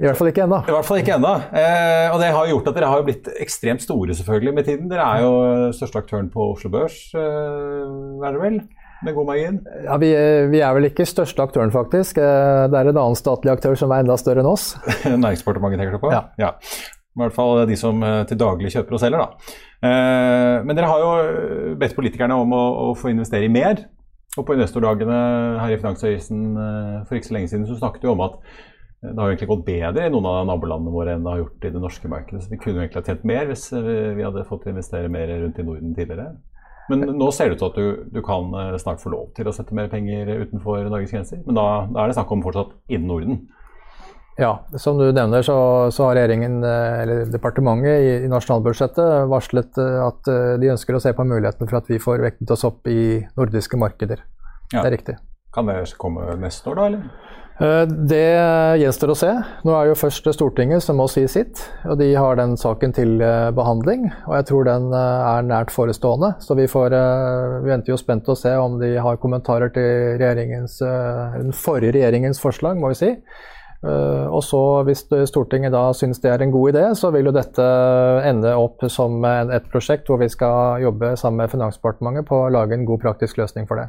I 0.00 0.06
hvert 0.06 0.18
fall 0.18 0.30
ikke 0.30 0.44
ennå. 0.46 0.58
I 0.64 0.74
hvert 0.74 0.88
fall 0.88 1.00
ikke 1.00 1.16
ennå. 1.16 1.32
Eh, 1.60 2.06
og 2.12 2.20
det 2.22 2.30
har 2.34 2.50
gjort 2.50 2.68
at 2.70 2.76
dere 2.76 2.90
har 2.92 3.06
blitt 3.06 3.30
ekstremt 3.40 3.84
store 3.84 4.16
selvfølgelig 4.16 4.54
med 4.56 4.68
tiden. 4.68 4.90
Dere 4.90 5.06
er 5.06 5.24
jo 5.24 5.32
største 5.76 6.02
aktøren 6.02 6.30
på 6.32 6.50
Oslo 6.54 6.72
Børs, 6.72 6.98
eh, 7.14 8.20
er 8.26 8.36
det 8.36 8.44
vel? 8.44 8.60
Med 9.00 9.16
god 9.16 9.30
margin? 9.30 9.60
Ja, 9.86 9.96
vi, 9.96 10.10
vi, 10.52 10.60
er 10.60 10.74
vel 10.76 10.90
ikke 10.90 11.06
største 11.08 11.44
aktøren, 11.44 11.72
faktisk. 11.72 12.20
Eh, 12.20 12.64
det 12.68 12.80
er 12.80 12.90
en 12.90 13.00
annen 13.00 13.16
statlig 13.16 13.52
aktør 13.54 13.76
som 13.80 13.92
er 13.94 14.04
enda 14.04 14.16
større 14.20 14.44
enn 14.44 14.50
oss. 14.50 14.74
Næringsdepartementet 15.04 15.80
tenker 15.80 15.96
du 15.96 16.02
på? 16.02 16.12
Ja. 16.12 16.26
ja. 16.40 16.56
I 17.10 17.22
hvert 17.24 17.34
fall 17.34 17.64
de 17.66 17.78
som 17.80 18.04
eh, 18.06 18.22
til 18.28 18.38
daglig 18.40 18.72
kjøper 18.74 18.96
og 18.96 19.00
selger, 19.02 19.24
da. 19.24 19.54
Eh, 19.88 20.58
men 20.66 20.76
dere 20.76 20.90
har 20.90 21.00
jo 21.04 21.72
bedt 21.80 21.96
politikerne 21.96 22.36
om 22.38 22.52
å, 22.54 22.66
å 22.90 22.92
få 22.98 23.12
investere 23.14 23.48
i 23.48 23.52
mer. 23.52 23.86
Og 24.38 24.46
på 24.46 24.54
investordagene 24.54 25.16
her 25.58 25.72
i 25.74 25.78
Finansavisen 25.80 26.42
eh, 26.54 26.98
for 27.08 27.18
ikke 27.18 27.30
så 27.32 27.34
lenge 27.34 27.50
siden 27.50 27.66
så 27.66 27.80
snakket 27.80 28.04
du 28.04 28.12
om 28.12 28.22
at 28.28 28.36
det 29.00 29.16
har 29.16 29.30
jo 29.30 29.32
egentlig 29.32 29.48
gått 29.48 29.64
bedre 29.64 30.06
i 30.06 30.12
noen 30.12 30.26
av 30.28 30.42
nabolandene 30.50 30.92
våre 30.92 31.14
enn 31.16 31.24
det 31.24 31.32
har 31.32 31.42
gjort 31.42 31.64
i 31.64 31.72
det 31.72 31.80
norske 31.80 32.08
markedet. 32.12 32.42
Så 32.44 32.52
vi 32.52 32.58
kunne 32.60 32.80
jo 32.80 32.84
egentlig 32.84 33.00
ha 33.00 33.08
tjent 33.08 33.26
mer 33.28 33.46
hvis 33.48 33.70
vi 33.72 34.26
hadde 34.26 34.48
fått 34.48 34.68
investere 34.68 35.08
mer 35.12 35.32
rundt 35.40 35.60
i 35.60 35.64
Norden 35.64 35.94
tidligere. 35.96 36.34
Men 36.90 37.06
nå 37.20 37.30
ser 37.34 37.50
det 37.50 37.58
ut 37.58 37.62
til 37.62 37.70
at 37.70 37.78
du, 37.78 38.10
du, 38.16 38.20
kan 38.26 38.50
eh, 38.56 38.74
snart 38.82 39.02
få 39.02 39.12
lov 39.12 39.30
til 39.36 39.48
å 39.48 39.54
sette 39.54 39.76
mer 39.76 39.90
penger 39.92 40.28
utenfor 40.42 40.82
Norges 40.90 41.14
grenser. 41.14 41.42
Men 41.46 41.58
da, 41.58 41.66
da 41.92 42.02
er 42.02 42.10
det 42.10 42.18
snakk 42.18 42.34
om 42.34 42.44
fortsatt 42.44 42.74
innen 42.90 43.10
Norden. 43.10 43.40
Ja, 44.40 44.54
som 44.80 44.96
du 44.96 45.10
nevner 45.12 45.44
så, 45.44 45.54
så 45.92 46.08
har 46.08 46.16
regjeringen, 46.18 46.60
eh, 46.66 47.00
eller 47.04 47.30
departementet 47.30 48.06
i, 48.06 48.12
i, 48.24 48.30
nasjonalbudsjettet 48.32 49.30
varslet 49.30 49.80
eh, 49.82 49.98
at 50.06 50.30
de 50.62 50.72
ønsker 50.74 50.96
å 50.96 51.02
se 51.02 51.14
på 51.14 51.26
muligheten 51.28 51.70
for 51.70 51.80
at 51.80 51.90
vi 51.90 52.00
får 52.02 52.24
vektet 52.26 52.54
oss 52.56 52.66
opp 52.66 52.88
i 52.90 53.20
nordiske 53.38 53.78
markeder. 53.80 54.24
Ja. 54.70 54.80
Det 54.80 54.86
er 54.88 54.96
riktig. 54.96 55.18
Kan 55.54 55.70
det 55.70 55.82
komme 55.98 56.32
neste 56.42 56.72
år, 56.72 56.78
da? 56.78 56.90
eller? 56.90 57.38
Eh, 57.60 57.82
det 58.08 58.24
gjenstår 58.80 59.12
å 59.12 59.18
se. 59.20 59.30
Nå 59.68 59.74
er 59.76 59.90
jo 59.90 59.98
først 59.98 60.24
Stortinget 60.32 60.80
som 60.84 60.96
må 60.96 61.06
si 61.12 61.26
sitt. 61.28 61.60
og 61.84 61.98
De 62.00 62.08
har 62.16 62.38
den 62.40 62.56
saken 62.60 62.94
til 62.96 63.20
eh, 63.20 63.50
behandling, 63.52 64.08
og 64.24 64.34
jeg 64.38 64.48
tror 64.48 64.68
den 64.68 64.88
eh, 64.96 65.28
er 65.34 65.44
nært 65.44 65.74
forestående. 65.74 66.32
Så 66.40 66.56
vi, 66.56 66.64
får, 66.70 66.96
vi 67.60 67.72
venter 67.74 67.92
jo 67.92 68.00
spent 68.00 68.28
å 68.32 68.38
se 68.38 68.54
om 68.56 68.80
de 68.80 68.94
har 68.96 69.20
kommentarer 69.20 69.72
til 69.76 70.20
den 70.20 71.52
forrige 71.52 71.98
regjeringens 71.98 72.40
forslag, 72.40 72.80
må 72.80 72.94
vi 72.94 73.02
si. 73.04 73.14
Og 73.80 74.42
så 74.44 74.58
Hvis 74.84 75.06
Stortinget 75.30 75.72
da 75.72 75.86
syns 75.96 76.20
det 76.20 76.28
er 76.28 76.42
en 76.44 76.52
god 76.52 76.74
idé, 76.74 76.82
så 76.92 77.08
vil 77.14 77.30
jo 77.30 77.32
dette 77.32 77.64
ende 78.28 78.52
opp 78.60 78.84
som 78.92 79.24
et 79.24 79.70
prosjekt 79.72 80.10
hvor 80.12 80.20
vi 80.20 80.28
skal 80.28 80.84
jobbe 80.84 81.14
sammen 81.16 81.46
med 81.46 81.54
Finansdepartementet 81.54 82.28
på 82.28 82.42
å 82.44 82.52
lage 82.52 82.76
en 82.76 82.84
god 82.84 83.00
praktisk 83.08 83.40
løsning 83.40 83.64
for 83.70 83.80
det. 83.80 83.88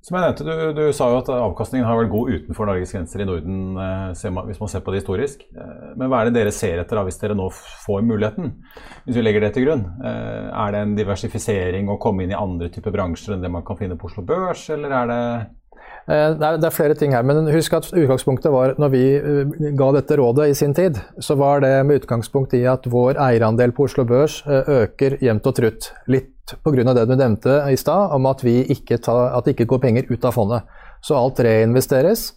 Som 0.00 0.16
jeg 0.16 0.24
nevnte, 0.24 0.44
du, 0.48 0.52
du, 0.78 0.82
sa 0.96 1.10
jo 1.12 1.18
at 1.20 1.28
avkastningen 1.28 1.84
har 1.84 1.98
vært 1.98 2.12
god 2.14 2.30
utenfor 2.32 2.68
Norges 2.70 2.92
grenser 2.94 3.20
i 3.20 3.26
Norden, 3.28 3.76
eh, 3.76 4.38
hvis 4.48 4.60
man 4.62 4.70
ser 4.72 4.80
på 4.84 4.94
det 4.94 5.02
historisk. 5.02 5.42
Eh, 5.52 5.90
men 6.00 6.08
hva 6.08 6.22
er 6.22 6.30
det 6.30 6.38
dere 6.38 6.54
ser 6.56 6.80
etter 6.80 6.96
da, 6.96 7.04
hvis 7.04 7.20
dere 7.20 7.36
nå 7.36 7.50
får 7.52 8.06
muligheten, 8.08 8.54
hvis 9.04 9.18
vi 9.18 9.24
legger 9.26 9.44
det 9.44 9.52
til 9.58 9.68
grunn? 9.68 9.84
Eh, 10.00 10.48
er 10.48 10.72
det 10.72 10.80
en 10.86 10.96
diversifisering 10.96 11.92
å 11.92 11.98
komme 12.00 12.24
inn 12.24 12.32
i 12.32 12.38
andre 12.38 12.70
typer 12.72 12.96
bransjer 12.96 13.36
enn 13.36 13.44
det 13.44 13.52
man 13.52 13.66
kan 13.66 13.76
finne 13.76 14.00
på 14.00 14.08
Oslo 14.08 14.24
Børs, 14.24 14.64
eller 14.72 14.96
er 15.02 15.12
det 15.12 15.20
er, 16.10 16.34
det 16.58 16.66
er, 16.66 16.74
flere 16.74 16.96
ting 16.98 17.14
her, 17.14 17.22
men 17.26 17.48
husk 17.54 17.74
at 17.76 17.88
utgangspunktet 17.92 18.52
var 18.52 18.74
når 18.80 18.92
vi 18.92 19.02
eh, 19.16 19.54
ga 19.78 19.90
dette 19.94 20.18
rådet 20.18 20.48
i 20.50 20.56
sin 20.58 20.74
tid, 20.74 20.98
så 21.22 21.36
var 21.38 21.62
det 21.64 21.72
med 21.86 22.02
utgangspunkt 22.02 22.56
i 22.58 22.64
at 22.68 22.88
vår 22.90 23.20
eierandel 23.20 23.74
på 23.76 23.86
Oslo 23.86 24.06
Børs 24.08 24.40
eh, 24.46 24.70
øker 24.82 25.18
jevnt 25.22 25.46
og 25.46 25.56
trutt. 25.58 25.90
Litt 26.10 26.56
pga. 26.64 26.94
det 26.94 27.06
du 27.06 27.14
nevnte 27.14 27.60
i 27.70 27.78
stad, 27.78 28.10
om 28.16 28.26
at, 28.26 28.42
ikke 28.44 28.98
tar, 28.98 29.36
at 29.36 29.46
det 29.46 29.54
ikke 29.54 29.70
går 29.74 29.84
penger 29.86 30.10
ut 30.10 30.24
av 30.24 30.34
fondet. 30.34 30.78
Så 31.04 31.16
alt 31.16 31.40
reinvesteres. 31.40 32.32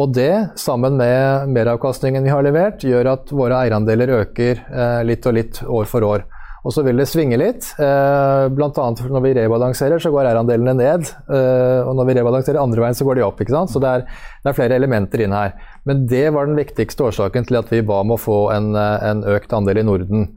Og 0.00 0.14
det, 0.16 0.56
sammen 0.56 0.96
med 0.96 1.52
meravkastningen 1.52 2.24
vi 2.24 2.32
har 2.32 2.42
levert, 2.42 2.82
gjør 2.82 3.12
at 3.12 3.32
våre 3.32 3.60
eierandeler 3.60 4.14
øker 4.22 4.62
litt 5.04 5.26
og 5.28 5.36
litt 5.36 5.60
år 5.68 5.90
for 5.90 6.06
år. 6.08 6.24
Og 6.62 6.70
så 6.70 6.84
vil 6.86 7.00
det 7.00 7.08
svinge 7.10 7.38
litt. 7.40 7.66
Eh, 7.82 8.44
Bl.a. 8.54 8.70
når 8.70 9.24
vi 9.24 9.34
rebalanserer, 9.40 9.98
så 10.02 10.12
går 10.14 10.28
eierandelene 10.30 10.74
ned. 10.78 11.08
Eh, 11.26 11.80
og 11.82 11.96
når 11.98 12.08
vi 12.08 12.16
rebalanserer 12.20 12.60
andre 12.62 12.84
veien, 12.84 12.98
så 12.98 13.06
går 13.08 13.18
de 13.18 13.24
opp. 13.26 13.42
ikke 13.42 13.54
sant? 13.54 13.72
Så 13.72 13.82
det 13.82 13.90
er, 13.90 14.04
det 14.44 14.52
er, 14.52 14.58
flere 14.60 14.78
elementer 14.78 15.24
inn 15.24 15.34
her. 15.34 15.56
Men 15.88 16.04
det 16.10 16.28
var 16.36 16.46
den 16.46 16.60
viktigste 16.60 17.08
årsaken 17.08 17.48
til 17.48 17.58
at 17.58 17.72
vi 17.72 17.82
ba 17.86 17.98
om 18.04 18.14
å 18.14 18.20
få 18.20 18.44
en, 18.54 18.70
eh, 18.78 19.08
en 19.10 19.24
økt 19.34 19.54
andel 19.58 19.82
i 19.82 19.86
Norden. 19.90 20.30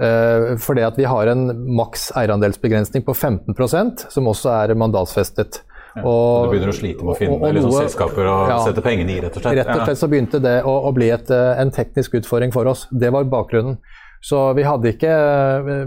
Fordi 0.00 0.80
at 0.80 0.96
vi 0.96 1.04
har 1.04 1.28
en 1.28 1.42
maks 1.76 2.06
eierandelsbegrensning 2.16 3.02
på 3.04 3.12
15% 3.12 4.06
som 4.08 4.30
også 4.32 4.48
er 4.54 4.72
mandatsfestet. 4.72 5.58
Ja, 5.92 6.06
og, 6.08 6.46
du 6.46 6.54
begynner 6.54 6.72
å 6.72 6.76
slite 6.78 7.04
med 7.04 7.12
å 7.12 7.16
finne 7.18 7.36
og, 7.36 7.44
og 7.44 7.52
liksom, 7.58 7.74
selskaper 7.82 8.24
å 8.24 8.36
ja, 8.48 8.56
sette 8.64 8.80
pengene 8.80 9.12
i, 9.12 9.18
rett 9.20 9.36
og 9.36 9.44
slett? 9.44 9.58
Rett 9.60 9.74
og 9.74 9.82
slett 9.84 10.00
så 10.00 10.08
begynte 10.08 10.40
det 10.40 10.54
å, 10.64 10.72
å 10.88 10.94
bli 10.96 11.10
et, 11.12 11.28
en 11.28 11.74
teknisk 11.76 12.16
utfordring 12.16 12.54
for 12.54 12.70
oss. 12.72 12.86
Det 12.88 13.12
var 13.12 13.28
bakgrunnen. 13.28 13.76
Så 14.20 14.52
vi, 14.56 14.64
ikke, 14.90 15.12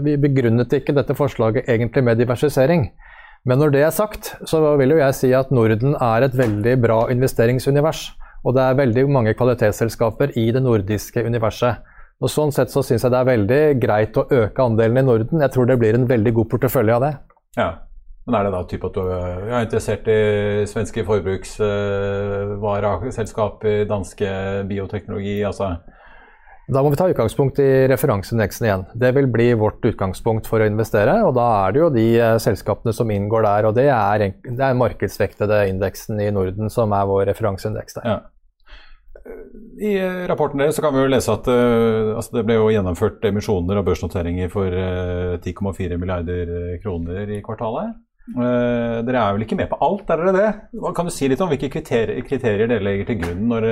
vi 0.02 0.16
begrunnet 0.18 0.72
ikke 0.74 0.94
dette 0.96 1.14
forslaget 1.14 1.68
egentlig 1.70 2.02
med 2.04 2.18
diversisering. 2.18 2.88
Men 3.44 3.60
når 3.60 3.70
det 3.74 3.82
er 3.84 3.90
sagt, 3.94 4.34
så 4.48 4.76
vil 4.80 4.90
jo 4.96 5.02
jeg 5.02 5.14
si 5.14 5.32
at 5.36 5.52
Norden 5.54 5.94
er 6.00 6.24
et 6.24 6.36
veldig 6.36 6.82
bra 6.82 7.10
investeringsunivers. 7.12 8.12
Og 8.44 8.54
det 8.56 8.62
er 8.64 8.80
veldig 8.80 9.04
mange 9.12 9.34
kvalitetsselskaper 9.36 10.28
i 10.40 10.50
det 10.52 10.62
nordiske 10.64 11.24
universet. 11.24 11.74
Og 12.22 12.30
Sånn 12.30 12.52
sett 12.54 12.70
så 12.72 12.82
syns 12.84 13.02
jeg 13.04 13.12
det 13.12 13.20
er 13.20 13.26
veldig 13.28 13.80
greit 13.82 14.16
å 14.16 14.28
øke 14.32 14.62
andelen 14.64 14.98
i 15.00 15.06
Norden. 15.06 15.40
Jeg 15.44 15.52
tror 15.54 15.66
det 15.68 15.80
blir 15.80 15.94
en 15.96 16.08
veldig 16.08 16.32
god 16.38 16.48
portefølje 16.52 16.94
av 16.96 17.02
det. 17.04 17.12
Ja, 17.58 17.70
men 18.24 18.34
er 18.38 18.42
det 18.46 18.54
da 18.54 18.60
type 18.68 18.86
at 18.88 18.96
du 18.96 19.02
er 19.12 19.66
interessert 19.66 20.04
i 20.08 20.10
svenske 20.70 21.00
forbruksvareselskaper, 21.04 23.76
danske 23.90 24.28
bioteknologi, 24.70 25.36
altså 25.44 25.66
da 26.66 26.80
må 26.80 26.88
vi 26.92 26.96
ta 26.96 27.06
utgangspunkt 27.12 27.58
i 27.60 27.86
referanseindeksen 27.92 28.66
igjen. 28.66 28.84
Det 28.96 29.10
vil 29.16 29.26
bli 29.28 29.50
vårt 29.60 29.84
utgangspunkt 29.84 30.46
for 30.48 30.64
å 30.64 30.68
investere. 30.68 31.18
og 31.26 31.34
Da 31.36 31.48
er 31.66 31.74
det 31.74 31.82
jo 31.82 31.88
de 31.92 32.06
eh, 32.16 32.36
selskapene 32.40 32.94
som 32.96 33.10
inngår 33.12 33.44
der. 33.44 33.68
og 33.68 33.74
Det 33.76 33.88
er, 33.92 34.24
det 34.32 34.70
markedsvektede 34.80 35.66
indeksen 35.68 36.22
i 36.24 36.30
Norden 36.32 36.72
som 36.72 36.94
er 36.96 37.10
vår 37.10 37.28
referanseindeks 37.32 38.00
der. 38.00 38.08
Ja. 38.08 38.22
I 39.80 39.92
eh, 39.98 40.24
rapporten 40.28 40.60
deres 40.60 40.80
kan 40.80 40.94
vi 40.94 41.04
jo 41.04 41.12
lese 41.12 41.32
at 41.32 41.46
uh, 41.48 42.16
altså 42.16 42.38
det 42.38 42.42
ble 42.48 42.58
jo 42.58 42.72
gjennomført 42.72 43.24
emisjoner 43.24 43.80
og 43.80 43.86
børsnoteringer 43.86 44.50
for 44.52 44.68
uh, 44.68 45.36
10,4 45.40 45.96
milliarder 46.00 46.50
kroner 46.84 47.32
i 47.32 47.40
kvartalet. 47.44 47.92
Uh, 48.24 49.04
dere 49.04 49.20
er 49.20 49.34
vel 49.36 49.42
ikke 49.44 49.58
med 49.58 49.68
på 49.68 49.76
alt, 49.84 50.08
er 50.08 50.20
dere 50.22 50.32
det? 50.32 50.80
Kan 50.96 51.08
du 51.08 51.12
si 51.12 51.26
litt 51.28 51.42
om 51.44 51.50
hvilke 51.50 51.68
kriterier, 51.72 52.22
kriterier 52.24 52.70
dere 52.70 52.84
legger 52.86 53.10
til 53.10 53.18
grunn? 53.20 53.42
Når, 53.50 53.66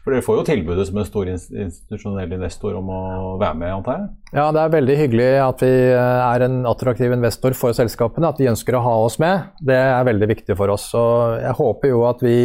for 0.00 0.14
dere 0.14 0.24
får 0.24 0.38
jo 0.38 0.44
tilbudet 0.48 0.86
som 0.88 1.00
en 1.02 1.08
stor 1.08 1.28
institusjonell 1.28 2.32
investor 2.38 2.78
om 2.78 2.88
å 2.96 3.02
være 3.42 3.58
med, 3.60 3.74
antar 3.74 3.98
jeg? 3.98 4.08
Ja, 4.38 4.46
det 4.56 4.62
er 4.62 4.72
veldig 4.76 4.96
hyggelig 5.02 5.28
at 5.44 5.64
vi 5.66 5.72
eh, 5.90 6.22
er 6.30 6.46
en 6.46 6.62
attraktiv 6.70 7.12
investor 7.12 7.56
for 7.58 7.76
selskapene. 7.76 8.30
At 8.30 8.40
de 8.40 8.48
ønsker 8.54 8.78
å 8.78 8.84
ha 8.86 8.94
oss 9.04 9.18
med. 9.20 9.50
Det 9.60 9.76
er 9.76 10.08
veldig 10.08 10.30
viktig 10.32 10.56
for 10.56 10.72
oss. 10.72 10.88
Og 10.96 11.36
jeg 11.42 11.58
håper 11.60 11.92
jo 11.92 12.06
at 12.08 12.24
vi 12.24 12.38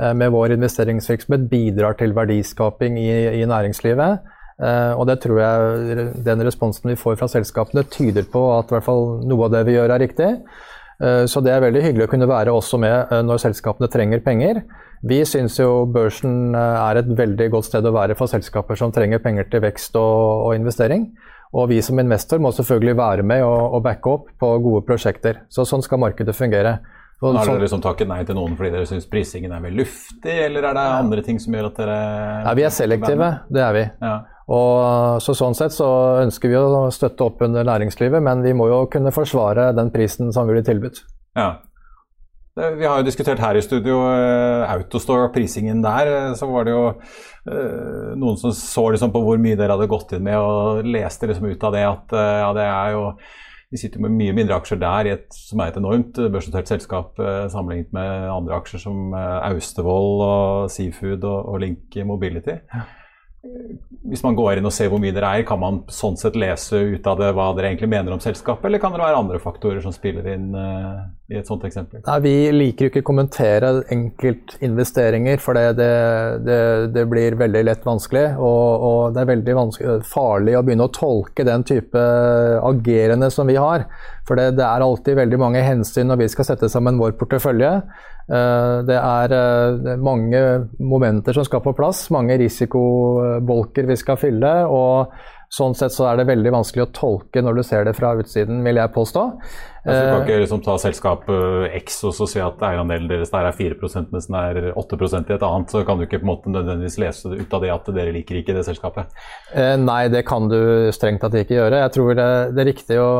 med 0.00 0.30
vår 0.32 0.54
investeringsvirksomhet 0.54 1.48
bidrar 1.50 1.96
til 1.98 2.14
verdiskaping 2.16 2.94
i, 2.96 3.10
i 3.42 3.46
næringslivet. 3.46 4.22
Uh, 4.60 4.92
og 5.00 5.06
det 5.08 5.22
tror 5.22 5.38
jeg 5.40 6.08
den 6.26 6.42
responsen 6.44 6.92
vi 6.92 6.98
får 7.00 7.16
fra 7.16 7.30
selskapene 7.32 7.86
tyder 7.88 8.26
på 8.28 8.42
at 8.58 8.68
hvert 8.68 8.84
fall 8.84 9.22
noe 9.24 9.46
av 9.46 9.54
det 9.54 9.62
vi 9.70 9.78
gjør 9.78 9.94
er 9.94 10.04
riktig. 10.04 10.28
Eh, 11.00 11.24
så 11.30 11.40
det 11.40 11.54
er 11.54 11.64
veldig 11.64 11.82
hyggelig 11.84 12.06
å 12.06 12.12
kunne 12.12 12.28
være 12.28 12.52
også 12.52 12.80
med 12.80 13.12
eh, 13.12 13.24
når 13.24 13.42
selskapene 13.46 13.88
trenger 13.92 14.22
penger. 14.24 14.62
Vi 15.00 15.22
syns 15.24 15.56
jo 15.60 15.86
børsen 15.88 16.54
eh, 16.54 16.78
er 16.84 17.00
et 17.00 17.10
veldig 17.18 17.48
godt 17.54 17.70
sted 17.70 17.88
å 17.88 17.94
være 17.96 18.16
for 18.18 18.30
selskaper 18.30 18.76
som 18.76 18.92
trenger 18.92 19.22
penger 19.24 19.48
til 19.52 19.64
vekst 19.64 19.96
og, 20.00 20.46
og 20.46 20.56
investering. 20.58 21.08
Og 21.56 21.66
vi 21.72 21.80
som 21.82 21.98
investor 21.98 22.38
må 22.38 22.52
selvfølgelig 22.54 22.94
være 23.00 23.26
med 23.26 23.42
og, 23.42 23.76
og 23.78 23.82
backe 23.82 24.12
opp 24.12 24.28
på 24.38 24.50
gode 24.62 24.84
prosjekter. 24.86 25.42
Så 25.50 25.64
sånn 25.66 25.82
skal 25.82 26.02
markedet 26.02 26.36
fungere. 26.36 26.78
Og, 27.20 27.34
har 27.36 27.48
dere 27.50 27.60
liksom 27.60 27.82
takket 27.84 28.08
nei 28.08 28.22
til 28.24 28.36
noen 28.38 28.54
fordi 28.56 28.70
dere 28.72 28.88
syns 28.88 29.04
prisingen 29.10 29.52
er 29.52 29.60
vel 29.60 29.74
luftig, 29.82 30.36
eller 30.46 30.64
er 30.70 30.76
det 30.78 30.84
andre 31.02 31.24
ting 31.24 31.40
som 31.42 31.52
gjør 31.52 31.66
at 31.68 31.80
dere 31.82 31.96
Nei, 32.46 32.54
vi 32.56 32.64
er 32.64 32.72
selektive, 32.72 33.28
det 33.52 33.64
er 33.66 33.74
vi. 33.76 33.82
Ja. 34.00 34.14
Og 34.50 35.22
så 35.22 35.34
Sånn 35.38 35.56
sett 35.56 35.74
så 35.74 35.88
ønsker 36.24 36.50
vi 36.50 36.58
å 36.58 36.90
støtte 36.94 37.26
opp 37.26 37.42
under 37.46 37.66
næringslivet, 37.66 38.22
men 38.24 38.42
vi 38.42 38.54
må 38.56 38.66
jo 38.70 38.84
kunne 38.90 39.14
forsvare 39.14 39.70
den 39.76 39.92
prisen 39.94 40.32
som 40.34 40.48
vi 40.48 40.56
blir 40.56 40.66
tilbudt. 40.66 41.04
Ja. 41.38 41.52
Vi 42.60 42.84
har 42.84 42.98
jo 42.98 43.06
diskutert 43.06 43.40
her 43.40 43.56
i 43.56 43.62
studio 43.62 44.00
uh, 44.02 44.66
Autostore 44.74 45.28
og 45.28 45.34
prisingen 45.36 45.84
der. 45.84 46.10
Eh, 46.10 46.32
så 46.36 46.48
var 46.50 46.66
det 46.66 46.74
jo 46.74 46.88
noen 48.20 48.36
som 48.36 48.52
så 48.52 48.82
liksom 48.92 49.14
på 49.14 49.22
hvor 49.24 49.38
mye 49.40 49.56
dere 49.56 49.72
hadde 49.72 49.88
gått 49.88 50.10
inn 50.12 50.26
med, 50.26 50.36
og 50.36 50.82
leste 50.84 51.30
liksom 51.30 51.46
ut 51.48 51.62
av 51.64 51.72
det 51.72 51.86
at 51.88 52.12
ja, 52.12 52.50
det 52.52 52.66
er 52.66 52.90
jo 52.92 53.06
Vi 53.72 53.78
sitter 53.80 54.02
med 54.02 54.12
mye 54.18 54.34
mindre 54.34 54.58
aksjer 54.58 54.80
der, 54.82 55.08
et, 55.14 55.26
som 55.30 55.62
er 55.62 55.70
et 55.70 55.78
enormt 55.78 56.18
børsnotert 56.34 56.68
selskap 56.68 57.20
sammenlignet 57.54 57.94
med 57.94 58.26
andre 58.34 58.58
aksjer 58.58 58.82
som 58.82 59.14
Austevoll 59.14 60.24
og 60.26 60.70
Seafood 60.74 61.22
og, 61.22 61.52
og 61.54 61.60
Link 61.62 61.96
Mobility. 62.04 62.58
Ja 62.74 62.82
hvis 63.40 64.22
man 64.24 64.36
går 64.36 64.58
inn 64.58 64.68
og 64.68 64.74
ser 64.74 64.90
hvor 64.92 65.00
mye 65.00 65.14
dere 65.16 65.30
eier, 65.32 65.46
kan 65.48 65.60
man 65.60 65.82
sånn 65.92 66.18
sett 66.20 66.36
lese 66.38 66.76
ut 66.76 67.06
av 67.08 67.20
det 67.20 67.30
hva 67.36 67.50
dere 67.56 67.70
egentlig 67.70 67.88
mener 67.92 68.12
om 68.12 68.20
selskapet, 68.20 68.66
eller 68.68 68.82
kan 68.82 68.92
det 68.92 69.00
være 69.00 69.22
andre 69.22 69.40
faktorer 69.40 69.80
som 69.84 69.94
spiller 69.96 70.28
inn 70.34 70.50
uh, 70.52 71.06
i 71.30 71.38
et 71.38 71.46
sånt 71.46 71.64
eksempel? 71.66 72.02
Nei, 72.06 72.18
Vi 72.24 72.34
liker 72.54 72.86
jo 72.86 72.90
ikke 72.90 73.02
å 73.04 73.08
kommentere 73.10 73.72
enkeltinvesteringer, 73.94 75.38
for 75.42 75.58
det, 75.58 75.76
det, 75.78 75.90
det, 76.46 76.60
det, 76.96 77.04
blir 77.10 77.38
veldig 77.38 77.62
lett 77.68 77.86
vanskelig. 77.86 78.26
Og, 78.36 78.86
og, 78.90 79.00
det 79.14 79.22
er 79.22 79.30
veldig 79.30 79.56
farlig 80.10 80.56
å 80.58 80.64
begynne 80.66 80.88
å 80.90 80.94
tolke 80.94 81.46
den 81.46 81.66
type 81.66 82.04
agerende 82.66 83.30
som 83.34 83.50
vi 83.50 83.58
har. 83.60 83.86
For 84.28 84.38
det, 84.38 84.62
er 84.62 84.84
alltid 84.84 85.18
veldig 85.18 85.40
mange 85.42 85.62
hensyn 85.66 86.10
når 86.10 86.24
vi 86.24 86.30
skal 86.34 86.50
sette 86.50 86.70
sammen 86.70 86.98
vår 87.00 87.16
portefølje. 87.18 87.72
Eh, 88.30 88.76
det 88.86 88.98
er 88.98 89.34
eh, 89.34 89.90
mange 90.02 90.42
momenter 90.78 91.34
som 91.34 91.46
skal 91.46 91.62
på 91.64 91.74
plass, 91.78 92.08
mange 92.14 92.38
risikobolker 92.42 93.90
vi 93.90 93.98
skal 93.98 94.18
fylle. 94.20 94.54
og 94.66 95.14
Sånn 95.50 95.74
sett 95.74 95.90
så 95.90 96.04
er 96.06 96.20
det 96.20 96.28
veldig 96.28 96.52
vanskelig 96.54 96.84
å 96.84 96.92
tolke 96.94 97.42
når 97.42 97.56
du 97.58 97.64
ser 97.66 97.82
det 97.88 97.96
fra 97.98 98.12
utsiden, 98.14 98.60
vil 98.62 98.78
jeg 98.78 98.92
påstå. 98.94 99.22
Altså, 99.80 99.96
du 100.04 100.10
kan 100.12 100.22
ikke 100.26 100.40
liksom 100.42 100.60
ta 100.62 100.76
selskapet 100.78 101.74
X 101.80 101.96
og 102.06 102.12
så 102.14 102.28
si 102.28 102.40
at 102.44 102.62
eierandelen 102.68 103.08
deres 103.10 103.32
der 103.32 103.48
er 103.48 103.56
4% 103.56 104.12
mens 104.14 104.28
den 104.28 104.36
er 104.38 104.68
8% 104.78 105.32
i 105.32 105.34
et 105.34 105.46
annet. 105.48 105.74
Så 105.74 105.82
kan 105.88 105.98
du 105.98 106.04
ikke 106.04 106.20
på 106.20 106.26
en 106.28 106.30
måte 106.30 106.52
nødvendigvis 106.54 107.00
lese 107.02 107.34
ut 107.34 107.58
av 107.58 107.66
det 107.66 107.74
at 107.74 107.90
dere 107.96 108.14
liker 108.14 108.38
ikke 108.38 108.54
det 108.54 108.62
selskapet. 108.68 109.10
Eh, 109.50 109.74
nei, 109.80 110.04
det 110.12 110.22
kan 110.28 110.46
du 110.52 110.60
strengt 110.94 111.24
tatt 111.24 111.34
ikke 111.40 111.58
gjøre. 111.58 111.82
Jeg 111.82 111.94
tror 111.96 112.14
det, 112.20 112.30
det 112.54 112.70
riktige 112.70 113.10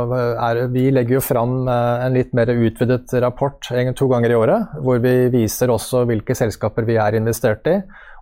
er 0.46 0.64
Vi 0.70 0.86
legger 0.94 1.18
jo 1.18 1.26
fram 1.32 1.56
eh, 1.66 2.06
en 2.06 2.14
litt 2.14 2.36
mer 2.36 2.52
utvidet 2.54 3.10
rapport 3.26 3.72
en, 3.74 3.94
to 3.98 4.06
ganger 4.12 4.30
i 4.30 4.38
året, 4.38 4.76
hvor 4.84 5.02
vi 5.02 5.16
viser 5.34 5.74
også 5.74 6.04
hvilke 6.06 6.38
selskaper 6.38 6.86
vi 6.86 7.00
er 7.00 7.18
investert 7.18 7.66
i, 7.72 7.80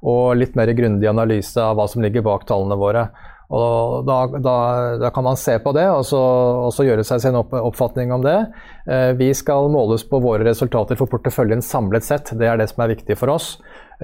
og 0.08 0.38
litt 0.38 0.56
mer 0.56 0.72
grundig 0.78 1.10
analyse 1.10 1.60
av 1.60 1.76
hva 1.76 1.84
som 1.90 2.00
ligger 2.00 2.24
bak 2.24 2.48
tallene 2.48 2.78
våre. 2.80 3.10
Og 3.48 4.04
da, 4.04 4.16
da, 4.44 4.54
da, 5.00 5.10
kan 5.14 5.24
man 5.24 5.38
se 5.40 5.54
på 5.64 5.72
det 5.72 5.86
og 5.88 6.02
så, 6.04 6.20
og 6.66 6.72
så 6.76 6.84
gjøre 6.84 7.04
seg 7.06 7.22
sin 7.22 7.36
opp, 7.38 7.54
oppfatning 7.56 8.12
om 8.12 8.24
det. 8.24 8.36
Eh, 8.84 9.12
vi 9.16 9.30
skal 9.36 9.70
måles 9.72 10.04
på 10.08 10.20
våre 10.20 10.44
resultater 10.44 10.98
for 11.00 11.08
porteføljen 11.08 11.64
samlet 11.64 12.04
sett. 12.04 12.34
Det 12.36 12.44
er 12.44 12.60
det 12.60 12.68
som 12.68 12.84
er 12.84 12.92
viktig 12.92 13.16
for 13.16 13.32
oss. 13.32 13.54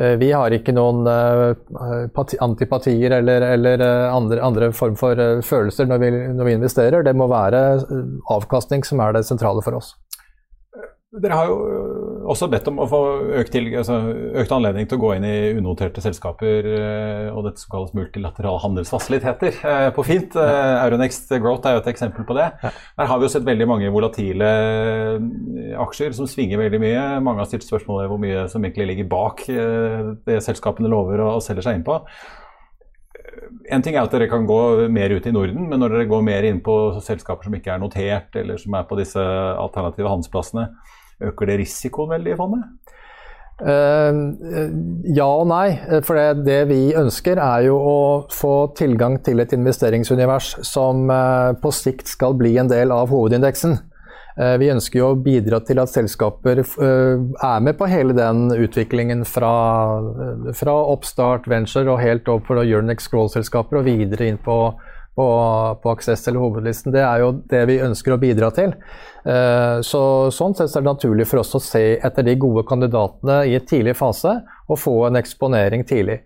Eh, 0.00 0.16
vi 0.16 0.30
har 0.32 0.56
ikke 0.56 0.72
noen 0.72 1.04
eh, 1.06 2.24
antipatier 2.40 3.18
eller, 3.20 3.44
eller 3.52 3.84
eh, 3.84 4.14
andre, 4.16 4.40
andre, 4.40 4.72
form 4.72 4.96
for 4.96 5.20
eh, 5.20 5.44
følelser 5.44 5.92
når 5.92 6.00
vi, 6.00 6.10
når 6.40 6.48
vi 6.48 6.56
investerer. 6.62 7.04
Det 7.04 7.12
må 7.12 7.28
være 7.28 7.62
avkastning 8.32 8.86
som 8.88 9.04
er 9.04 9.18
det 9.18 9.26
sentrale 9.28 9.60
for 9.66 9.76
oss. 9.76 9.92
Dere 11.20 11.36
har 11.36 11.52
jo 11.52 11.58
også 12.30 12.48
bedt 12.52 12.68
om 12.70 12.80
å 12.82 12.86
få 12.88 13.00
økt, 13.40 13.52
til, 13.54 13.68
altså, 13.78 13.96
økt, 14.40 14.52
anledning 14.54 14.88
til 14.88 14.98
å 14.98 15.02
gå 15.02 15.10
inn 15.16 15.26
i 15.28 15.36
unoterte 15.58 16.02
selskaper 16.04 16.68
øh, 16.70 17.28
og 17.34 17.48
dette 17.48 17.62
som 17.62 17.72
kalles 17.74 17.94
multilaterale 17.96 18.62
handelsfasiliteter 18.62 19.58
øh, 19.60 19.88
på 19.96 20.06
fint. 20.06 20.38
Euronext 20.38 21.32
Growth 21.36 21.68
er 21.68 21.76
jo 21.76 21.82
et 21.82 21.90
eksempel 21.94 22.26
på 22.28 22.36
det. 22.38 22.50
Der 22.64 23.10
har 23.10 23.20
vi 23.20 23.28
jo 23.28 23.32
sett 23.34 23.48
veldig 23.48 23.68
mange 23.70 23.92
volatile 23.94 24.52
aksjer 25.84 26.16
som 26.16 26.28
svinger 26.30 26.62
veldig 26.62 26.80
mye. 26.82 27.04
Mange 27.24 27.44
har 27.44 27.50
stilt 27.50 27.66
spørsmål 27.66 28.04
ved 28.04 28.12
hvor 28.12 28.22
mye 28.22 28.46
som 28.52 28.64
egentlig 28.64 28.90
ligger 28.92 29.10
bak 29.10 29.44
det 29.46 30.40
selskapene 30.44 30.90
lover 30.90 31.22
og 31.24 31.44
selger 31.44 31.68
seg 31.68 31.78
inn 31.78 31.86
på. 31.86 32.00
En 33.72 33.82
ting 33.84 33.96
er 33.96 34.04
at 34.04 34.12
dere 34.12 34.28
kan 34.30 34.46
gå 34.48 34.58
mer 34.92 35.12
ut 35.14 35.26
i 35.26 35.32
Norden, 35.32 35.68
men 35.70 35.80
når 35.80 35.94
dere 35.94 36.10
går 36.10 36.24
mer 36.26 36.46
inn 36.48 36.60
på 36.64 36.74
selskaper 37.04 37.48
som 37.48 37.56
ikke 37.56 37.72
er 37.74 37.80
notert, 37.82 38.36
eller 38.36 38.60
som 38.60 38.76
er 38.76 38.86
på 38.88 38.98
disse 38.98 39.20
alternative 39.20 40.10
handelsplassene, 40.10 40.68
Øker 41.22 41.50
det 41.50 41.60
risikoen 41.62 42.10
veldig 42.16 42.34
i 42.34 42.38
fondet? 42.38 42.66
Uh, 43.54 44.34
ja 45.14 45.28
og 45.30 45.46
nei. 45.50 45.76
For 46.02 46.18
det, 46.18 46.44
det, 46.46 46.60
vi 46.72 46.80
ønsker 46.98 47.38
er 47.38 47.68
jo 47.68 47.78
å 47.78 47.98
få 48.34 48.54
tilgang 48.78 49.20
til 49.24 49.42
et 49.44 49.54
investeringsunivers 49.54 50.56
som 50.66 51.06
uh, 51.10 51.54
på 51.60 51.74
sikt 51.74 52.10
skal 52.10 52.34
bli 52.38 52.56
en 52.58 52.70
del 52.72 52.94
av 52.94 53.12
hovedindeksen. 53.14 53.78
Vi 54.34 54.66
ønsker 54.66 54.98
jo 54.98 55.08
å 55.12 55.18
bidra 55.22 55.60
til 55.62 55.78
at 55.78 55.92
selskaper 55.92 56.58
er 56.58 57.60
med 57.62 57.76
på 57.78 57.86
hele 57.86 58.16
den 58.18 58.48
utviklingen 58.50 59.20
fra, 59.30 59.52
fra 60.58 60.74
oppstart, 60.90 61.46
venture 61.46 61.86
og 61.92 62.00
helt 62.02 62.26
opp 62.32 62.48
for 62.48 62.58
Euronex 62.64 63.06
Scroll-selskaper 63.06 63.78
og 63.78 63.86
videre 63.86 64.26
inn 64.32 64.40
på 64.42 64.56
på, 65.14 65.26
på 65.82 65.90
Access 65.90 66.28
eller 66.28 66.42
hovedlisten. 66.42 66.92
Det 66.94 67.02
er 67.04 67.22
jo 67.22 67.32
det 67.50 67.62
vi 67.70 67.80
ønsker 67.84 68.14
å 68.14 68.20
bidra 68.20 68.50
til. 68.54 68.74
Eh, 69.24 69.80
så, 69.86 70.02
sånn 70.34 70.56
sett 70.58 70.74
er 70.74 70.82
det 70.82 70.90
naturlig 70.90 71.28
for 71.30 71.44
oss 71.44 71.54
å 71.54 71.62
se 71.62 71.84
etter 71.96 72.26
de 72.26 72.36
gode 72.40 72.66
kandidatene 72.68 73.44
i 73.48 73.54
et 73.58 73.68
tidlig 73.70 73.96
fase 73.98 74.40
og 74.66 74.80
få 74.80 74.96
en 75.08 75.20
eksponering 75.20 75.86
tidlig. 75.88 76.20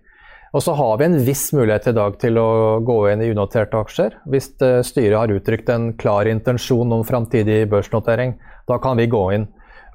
Og 0.49 0.63
så 0.65 0.73
har 0.73 0.97
vi 0.97 1.05
en 1.05 1.19
viss 1.21 1.51
mulighet 1.53 1.91
i 1.91 1.93
dag 1.93 2.15
til 2.17 2.39
å 2.41 2.49
gå 2.81 2.97
inn 3.11 3.21
i 3.21 3.29
unoterte 3.29 3.77
aksjer 3.77 4.17
hvis 4.33 4.49
eh, 4.65 4.81
styret 4.85 5.19
har 5.19 5.35
uttrykt 5.35 5.69
en 5.69 5.91
klar 5.99 6.29
intensjon 6.31 6.97
om 6.97 7.05
framtidig 7.05 7.67
børsnotering. 7.69 8.35
Da 8.69 8.81
kan 8.81 8.97
vi 8.97 9.09
gå 9.11 9.23
inn. 9.37 9.47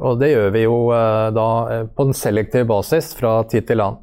Og 0.03 0.19
det 0.19 0.33
gjør 0.33 0.55
vi 0.55 0.65
jo 0.65 0.79
eh, 0.95 1.29
da 1.35 1.49
på 1.91 2.07
en 2.07 2.15
selektiv 2.15 2.69
basis 2.71 3.13
fra 3.19 3.41
tid 3.51 3.67
til 3.67 3.83
annen. 3.83 4.03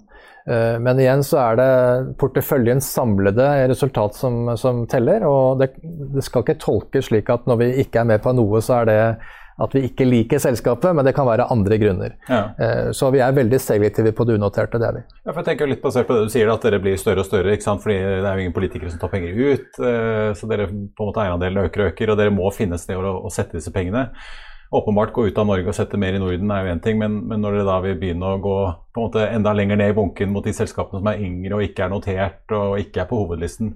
Eh, 0.49 0.77
men 0.81 0.99
igjen 0.99 1.23
så 1.25 1.41
er 1.41 1.59
det 1.59 2.15
porteføljens 2.21 2.87
samlede 2.93 3.49
resultat 3.71 4.17
som, 4.17 4.55
som 4.57 4.85
teller. 4.89 5.25
Og 5.27 5.61
det, 5.61 5.73
det, 5.81 6.25
skal 6.25 6.45
ikke 6.45 6.59
tolkes 6.61 7.11
slik 7.11 7.29
at 7.33 7.47
når 7.49 7.61
vi 7.61 7.69
ikke 7.85 8.01
er 8.01 8.11
med 8.13 8.23
på 8.23 8.33
noe, 8.37 8.63
så 8.63 8.81
er 8.81 8.91
det 8.91 8.99
at 9.61 9.75
vi 9.75 9.83
ikke 9.85 10.07
liker 10.07 10.39
selskapet, 10.41 10.89
men 10.95 11.05
det 11.05 11.13
kan 11.13 11.27
være 11.27 11.45
andre 11.53 11.77
grunner. 11.77 12.15
Ja. 12.29 12.41
Eh, 12.57 12.91
så 12.97 13.11
vi 13.13 13.21
er 13.21 13.35
veldig 13.35 13.59
selektive 13.61 14.13
på 14.17 14.25
det 14.25 14.39
unoterte, 14.39 14.79
det 14.81 14.87
er 14.87 14.95
vi. 14.97 15.03
Ja, 15.21 15.31
for 15.31 15.41
jeg 15.41 15.49
tenker 15.51 15.69
litt 15.69 15.83
basert 15.83 16.07
på 16.09 16.17
det 16.17 16.25
du 16.25 16.33
sier, 16.33 16.49
at 16.49 16.65
dere 16.65 16.81
blir 16.81 16.97
større 16.97 17.21
og 17.21 17.27
større, 17.29 17.53
ikke 17.53 17.67
sant? 17.67 17.83
fordi 17.83 17.99
det 17.99 18.23
er 18.25 18.31
jo 18.31 18.45
ingen 18.47 18.55
politikere 18.55 18.93
som 18.93 19.01
tar 19.01 19.11
penger 19.13 19.37
ut. 19.37 19.67
Eh, 19.77 20.29
så 20.37 20.49
dere 20.49 20.71
på 20.71 21.03
en 21.05 21.11
måte 21.11 21.25
eierandelen 21.25 21.67
øker 21.67 21.85
og 21.85 21.91
øker, 21.91 22.13
og 22.13 22.23
dere 22.23 22.33
må 22.33 22.49
finne 22.55 22.79
et 22.79 22.85
sted 22.85 22.97
å, 22.97 23.19
å 23.21 23.33
sette 23.33 23.59
disse 23.59 23.73
pengene 23.75 24.07
åpenbart 24.71 25.13
gå 25.13 25.27
ut 25.27 25.39
av 25.41 25.49
Norge 25.49 25.67
og 25.67 25.75
sette 25.75 25.99
mer 25.99 26.15
i 26.15 26.21
Norden 26.21 26.51
er 26.51 26.65
jo 26.65 26.75
én 26.75 26.83
ting, 26.83 26.99
men, 27.01 27.17
men, 27.27 27.41
når 27.43 27.57
dere 27.57 27.67
da 27.67 27.79
vil 27.83 27.97
begynne 27.99 28.29
å 28.29 28.39
gå 28.43 28.57
på 28.93 29.01
en 29.01 29.07
måte 29.09 29.25
enda 29.27 29.55
lenger 29.57 29.79
ned 29.81 29.91
i 29.91 29.97
bunken 29.97 30.31
mot 30.31 30.47
de 30.47 30.55
selskapene 30.55 31.01
som 31.01 31.11
er 31.11 31.25
yngre 31.25 31.57
og 31.57 31.65
ikke 31.65 31.85
er 31.85 31.91
notert 31.91 32.55
og 32.55 32.79
ikke 32.79 33.03
er 33.03 33.09
på 33.09 33.19
hovedlisten 33.23 33.75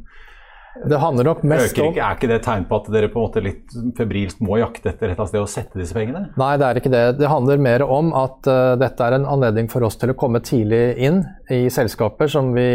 det 0.76 0.98
handler 1.00 1.30
nok 1.30 1.44
mest 1.48 1.78
om... 1.80 1.94
Er 1.96 2.18
ikke 2.18 2.28
det 2.28 2.42
tegn 2.44 2.66
på 2.68 2.78
at 2.82 2.90
dere 2.92 3.08
på 3.12 3.22
en 3.22 3.28
måte 3.30 3.44
litt 3.44 3.76
febrilsk 3.96 4.42
må 4.44 4.58
jakte 4.60 4.92
etter 4.92 5.14
et 5.14 5.22
sted 5.30 5.40
å 5.40 5.48
sette 5.48 5.80
disse 5.80 5.96
pengene? 5.96 6.26
Nei, 6.40 6.52
det 6.60 6.68
er 6.68 6.80
ikke 6.82 6.92
det. 6.92 7.04
Det 7.22 7.30
handler 7.32 7.64
mer 7.64 7.86
om 7.88 8.12
at 8.18 8.50
uh, 8.52 8.76
dette 8.80 9.08
er 9.08 9.16
en 9.16 9.28
anledning 9.38 9.72
for 9.72 9.88
oss 9.88 9.96
til 10.02 10.12
å 10.12 10.18
komme 10.20 10.44
tidlig 10.44 10.84
inn 11.08 11.24
i 11.54 11.66
selskaper 11.72 12.32
som 12.32 12.52
vi 12.58 12.68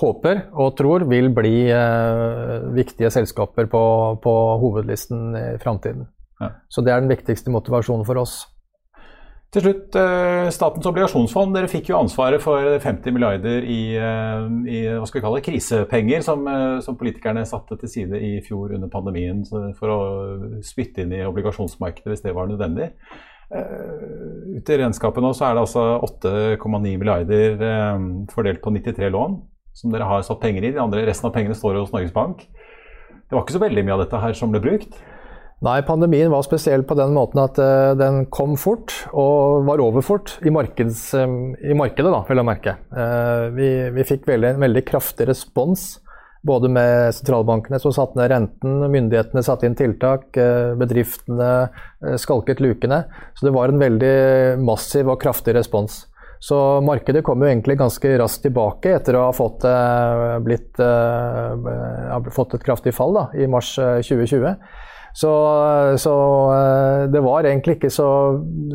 håper 0.00 0.46
og 0.54 0.74
tror 0.80 1.04
vil 1.10 1.28
bli 1.36 1.56
uh, 1.68 2.72
viktige 2.76 3.12
selskaper 3.12 3.68
på, 3.68 3.84
på 4.24 4.36
hovedlisten 4.64 5.36
i 5.36 5.46
framtiden. 5.60 6.08
Ja. 6.40 6.52
Så 6.68 6.84
det 6.84 6.92
er 6.92 7.00
den 7.00 7.12
viktigste 7.12 7.52
motivasjonen 7.54 8.06
for 8.06 8.20
oss. 8.20 8.44
Til 9.54 9.62
slutt, 9.62 9.94
eh, 9.96 10.48
Statens 10.52 10.86
obligasjonsfond. 10.90 11.54
Dere 11.54 11.70
fikk 11.70 11.88
jo 11.88 12.00
ansvaret 12.00 12.42
for 12.42 12.78
50 12.82 13.14
milliarder 13.14 13.62
i, 13.64 13.96
eh, 13.96 14.48
i 14.68 14.80
hva 14.90 15.06
skal 15.06 15.20
vi 15.20 15.24
kalle 15.24 15.38
det, 15.40 15.46
krisepenger, 15.46 16.22
som, 16.22 16.46
eh, 16.48 16.80
som, 16.80 16.96
politikerne 16.96 17.46
satte 17.46 17.78
til 17.78 17.88
side 17.88 18.20
i 18.20 18.40
fjor 18.42 18.74
under 18.74 18.88
pandemien 18.88 19.46
for 19.78 19.88
å 19.88 20.60
spytte 20.62 20.98
inn 20.98 21.12
i 21.12 21.24
obligasjonsmarkedet 21.24 22.10
hvis 22.10 22.22
det 22.22 22.34
var 22.34 22.48
nødvendig. 22.48 22.92
Ute 23.48 24.74
i 24.74 24.78
regnskapet 24.82 25.22
nå 25.22 25.30
så 25.30 25.46
er 25.46 25.54
det 25.54 25.62
altså 25.62 26.02
8,9 26.02 26.98
milliarder 26.98 28.26
fordelt 28.26 28.60
på 28.60 28.72
93 28.74 29.08
lån 29.08 29.40
som 29.72 29.92
dere 29.92 30.08
har 30.08 30.22
satt 30.22 30.40
penger 30.40 30.64
i. 30.64 30.72
De 30.72 30.82
andre, 30.82 31.06
resten 31.06 31.28
av 31.28 31.32
pengene 31.32 31.54
står 31.54 31.78
hos 31.78 31.92
Norges 31.92 32.12
Bank. 32.12 32.38
Det 33.28 33.36
var 33.36 33.44
ikke 33.44 33.54
så 33.54 33.62
veldig 33.62 33.84
mye 33.84 33.94
av 33.94 34.02
dette 34.02 34.20
her 34.20 34.32
som 34.32 34.50
ble 34.50 34.60
brukt? 34.60 34.98
Nei, 35.64 35.78
pandemien 35.88 36.28
var 36.28 36.42
spesiell 36.44 36.82
på 36.84 36.94
den 36.98 37.14
måten 37.16 37.40
at 37.40 37.56
uh, 37.56 37.94
den 37.96 38.26
kom 38.28 38.58
fort 38.60 38.92
og 39.16 39.64
var 39.64 39.80
over 39.80 40.04
fort 40.04 40.34
i, 40.44 40.50
markeds, 40.52 41.14
um, 41.16 41.54
i 41.56 41.72
markedet, 41.72 42.10
da, 42.12 42.18
vil 42.28 42.42
jeg 42.42 42.48
merke. 42.48 42.74
Uh, 42.92 43.46
vi, 43.56 43.68
vi, 43.94 44.04
fikk 44.04 44.26
veldig, 44.28 44.50
en 44.52 44.66
veldig 44.66 44.82
kraftig 44.84 45.24
respons, 45.30 45.86
både 46.46 46.68
med 46.68 47.14
sentralbankene 47.16 47.80
som 47.80 47.94
satte 47.96 48.20
ned 48.20 48.28
renten, 48.34 48.84
myndighetene 48.92 49.42
satte 49.42 49.66
inn 49.66 49.78
tiltak, 49.78 50.28
bedriftene 50.78 51.48
skalket 52.20 52.60
lukene. 52.62 53.00
Så 53.34 53.48
det 53.48 53.54
var 53.56 53.72
en 53.72 53.80
veldig 53.80 54.12
massiv 54.62 55.08
og 55.10 55.18
kraftig 55.24 55.56
respons. 55.56 56.04
Så 56.38 56.58
markedet 56.86 57.24
kom 57.26 57.42
jo 57.42 57.48
egentlig 57.48 57.78
ganske 57.80 58.12
raskt 58.20 58.44
tilbake 58.44 58.92
etter 59.00 59.18
å 59.18 59.24
ha 59.24 59.34
fått, 59.34 59.66
blitt, 60.46 60.78
fått 62.36 62.54
et 62.54 62.68
kraftig 62.68 62.94
fall 62.94 63.16
da, 63.16 63.24
i 63.34 63.48
mars 63.50 63.72
2020. 63.80 64.54
Så, 65.16 65.32
så, 65.96 66.14
eh, 66.52 67.02
det 67.08 67.22
var 67.24 67.46
egentlig 67.48 67.78
ikke 67.78 67.90
så 67.92 68.08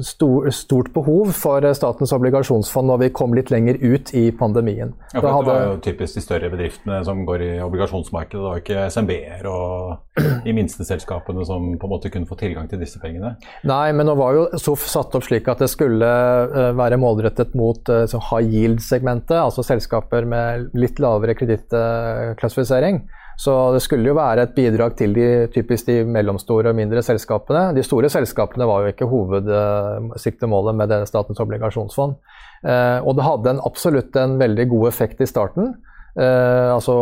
stor, 0.01 0.47
stort 0.49 0.89
behov 0.95 1.35
for 1.37 1.67
Statens 1.77 2.13
obligasjonsfond 2.17 2.89
når 2.89 3.03
vi 3.03 3.09
kom 3.13 3.35
litt 3.37 3.51
lenger 3.53 3.77
ut 3.77 4.09
i 4.17 4.23
pandemien. 4.33 4.95
Ja, 5.13 5.19
for 5.19 5.29
hadde... 5.35 5.51
Det 5.51 5.59
var 5.59 5.67
jo 5.67 5.81
typisk 5.85 6.17
de 6.17 6.23
større 6.25 6.49
bedriftene 6.49 7.03
som 7.05 7.21
går 7.29 7.45
i 7.45 7.51
obligasjonsmarkedet. 7.61 8.41
Det 8.41 8.47
var 8.47 8.63
ikke 8.63 8.87
SMB-er 8.89 9.51
og 9.51 10.10
de 10.45 10.55
minste 10.55 10.85
selskapene 10.87 11.45
som 11.47 11.71
på 11.79 11.87
en 11.87 11.93
måte 11.93 12.11
kunne 12.13 12.29
få 12.29 12.37
tilgang 12.39 12.69
til 12.71 12.81
disse 12.81 13.01
pengene. 13.01 13.35
Nei, 13.67 13.87
men 13.95 14.09
nå 14.09 14.15
var 14.19 14.37
jo 14.37 14.47
SOF 14.59 14.85
satt 14.89 15.15
opp 15.17 15.25
slik 15.27 15.49
at 15.51 15.63
det 15.63 15.71
skulle 15.71 16.07
eh, 16.07 16.71
være 16.77 16.99
målrettet 17.01 17.55
mot 17.57 17.91
eh, 17.91 18.19
high 18.31 18.53
yield-segmentet, 18.55 19.37
altså 19.39 19.65
selskaper 19.65 20.27
med 20.29 20.69
litt 20.77 21.01
lavere 21.01 21.37
kredittklassifisering. 21.39 23.03
Så 23.41 23.53
det 23.73 23.81
skulle 23.81 24.11
jo 24.11 24.17
være 24.17 24.45
et 24.45 24.53
bidrag 24.53 24.93
til 24.99 25.15
de 25.15 25.27
typisk 25.53 25.87
de 25.87 26.01
mellomstore 26.05 26.69
og 26.69 26.77
mindre 26.77 27.01
selskapene. 27.05 27.71
De 27.73 27.83
store 27.85 28.11
selskapene 28.11 28.67
var 28.69 28.83
jo 28.83 28.91
ikke 28.93 29.09
hovedsiktemålet 29.09 30.77
med 30.77 30.93
Statens 31.09 31.41
obligasjonsfond. 31.41 32.19
Eh, 32.61 32.99
og 33.01 33.15
det 33.17 33.25
hadde 33.25 33.55
en, 33.55 33.63
absolutt 33.65 34.17
en 34.19 34.37
veldig 34.41 34.67
god 34.75 34.91
effekt 34.91 35.23
i 35.23 35.29
starten. 35.29 35.73
Eh, 36.11 36.69
altså 36.73 36.93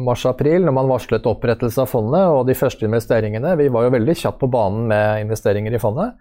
mars-april, 0.00 0.64
når 0.64 0.72
man 0.72 0.88
varslet 0.88 1.26
opprettelse 1.28 1.82
av 1.82 1.90
fondet 1.90 2.22
og 2.32 2.46
de 2.48 2.56
første 2.56 2.86
investeringene. 2.88 3.56
Vi 3.60 3.68
var 3.72 3.86
jo 3.86 3.94
veldig 3.96 4.14
kjapt 4.16 4.40
på 4.40 4.48
banen 4.52 4.86
med 4.88 5.26
investeringer 5.26 5.76
i 5.76 5.82
fondet. 5.82 6.14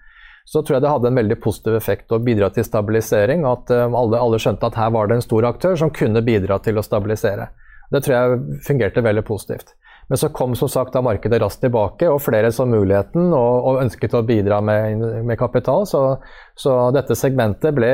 Så 0.43 0.59
tror 0.59 0.75
jeg 0.75 0.83
det 0.83 0.91
hadde 0.91 1.07
en 1.07 1.19
veldig 1.21 1.37
positiv 1.39 1.77
effekt 1.77 2.11
å 2.11 2.19
bidra 2.19 2.49
til 2.51 2.65
stabilisering. 2.67 3.45
At 3.47 3.71
uh, 3.71 3.85
alle, 3.87 4.19
alle 4.19 4.39
skjønte 4.43 4.67
at 4.67 4.75
her 4.75 4.89
var 4.91 5.07
det 5.07 5.21
en 5.21 5.23
stor 5.23 5.47
aktør 5.47 5.77
som 5.79 5.93
kunne 5.95 6.23
bidra 6.25 6.57
til 6.59 6.75
å 6.75 6.83
stabilisere. 6.83 7.47
Det 7.93 8.03
tror 8.03 8.15
jeg 8.17 8.59
fungerte 8.67 9.05
veldig 9.05 9.23
positivt. 9.23 9.71
Men 10.13 10.17
så 10.17 10.29
kom 10.29 10.55
som 10.55 10.69
sagt 10.69 10.93
da 10.93 11.01
markedet 11.01 11.39
raskt 11.41 11.63
tilbake, 11.63 12.05
og 12.05 12.19
flere 12.21 12.51
så 12.53 12.67
muligheten 12.69 13.31
og, 13.33 13.65
og 13.65 13.79
ønsket 13.81 14.13
å 14.13 14.19
bidra 14.21 14.59
med, 14.61 15.01
med 15.25 15.39
kapital. 15.39 15.87
Så, 15.89 16.01
så, 16.53 16.75
dette 16.93 17.17
segmentet 17.17 17.73
ble, 17.73 17.89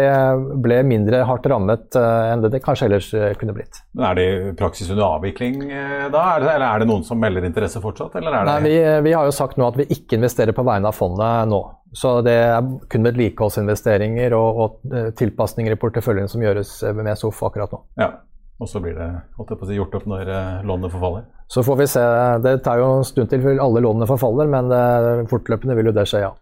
ble, 0.59 0.81
mindre 0.83 1.21
hardt 1.23 1.47
rammet 1.47 1.95
uh, 1.95 2.27
enn 2.33 2.43
det 2.43 2.51
det 2.57 2.61
kanskje 2.65 2.89
ellers 2.89 3.07
uh, 3.15 3.29
kunne 3.39 3.55
blitt. 3.55 3.79
Men 3.95 4.09
Er 4.09 4.19
det 4.19 4.27
i 4.27 4.51
praksis 4.59 4.91
under 4.91 5.05
avvikling 5.05 5.63
uh, 5.69 6.09
da, 6.11 6.25
er 6.33 6.43
det, 6.43 6.51
eller 6.57 6.67
er 6.67 6.83
det 6.83 6.91
noen 6.91 7.07
som 7.07 7.23
melder 7.23 7.47
interesse 7.47 7.79
fortsatt? 7.79 8.19
Nei, 8.19 8.59
vi, 8.67 8.75
vi, 9.07 9.15
har 9.15 9.23
jo 9.23 9.39
sagt 9.39 9.55
nå 9.55 9.71
at 9.71 9.79
vi 9.79 9.87
ikke 9.87 10.19
investerer 10.19 10.51
på 10.51 10.67
vegne 10.67 10.91
av 10.91 10.99
fondet 10.99 11.47
nå. 11.47 11.63
Så 11.95 12.17
det 12.27 12.35
er 12.35 12.73
kun 12.91 13.07
vedlikeholdsinvesteringer 13.07 14.35
og, 14.35 14.65
og 14.65 15.13
tilpasninger 15.23 15.71
i 15.71 15.79
porteføljen 15.79 16.27
som 16.27 16.43
gjøres 16.43 16.81
med 16.99 17.15
SOF 17.15 17.45
akkurat 17.47 17.79
nå. 17.79 17.85
Ja. 18.03 18.17
Og 18.59 18.67
så 18.67 18.81
blir 18.83 18.97
det 18.97 19.07
si, 19.39 19.77
gjort 19.77 19.93
opp 19.95 20.07
når 20.11 20.27
eh, 20.27 20.67
lånene 20.67 20.91
forfaller? 20.91 21.23
Så 21.49 21.63
får 21.63 21.79
vi 21.79 21.87
se. 21.87 22.03
Det 22.43 22.57
tar 22.65 22.81
jo 22.81 22.89
en 22.97 23.07
stund 23.07 23.31
til 23.31 23.41
før 23.45 23.61
alle 23.63 23.83
lånene 23.85 24.07
forfaller, 24.09 24.51
men 24.51 24.71
eh, 24.75 25.25
fortløpende 25.31 25.77
vil 25.79 25.91
jo 25.91 25.95
det 25.95 26.05
skje, 26.11 26.25
ja. 26.27 26.33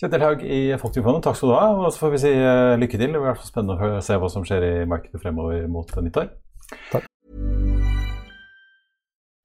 Kjetil 0.00 0.22
Haug 0.24 0.40
i 0.40 0.60
Folketrygdfondet, 0.80 1.26
takk 1.26 1.36
skal 1.36 1.50
du 1.52 1.56
ha. 1.58 1.66
Og 1.76 1.92
så 1.92 2.06
får 2.06 2.14
vi 2.14 2.22
si 2.22 2.32
eh, 2.32 2.78
lykke 2.80 2.96
til. 2.96 3.10
Det 3.10 3.12
blir 3.12 3.26
i 3.26 3.28
hvert 3.28 3.42
fall 3.42 3.52
spennende 3.52 3.92
å 4.00 4.02
se 4.04 4.16
hva 4.16 4.32
som 4.32 4.46
skjer 4.48 4.64
i 4.64 4.74
markedet 4.88 5.20
fremover 5.20 5.68
mot 5.68 5.92
nyttår. 6.00 6.32
Takk. 6.94 7.04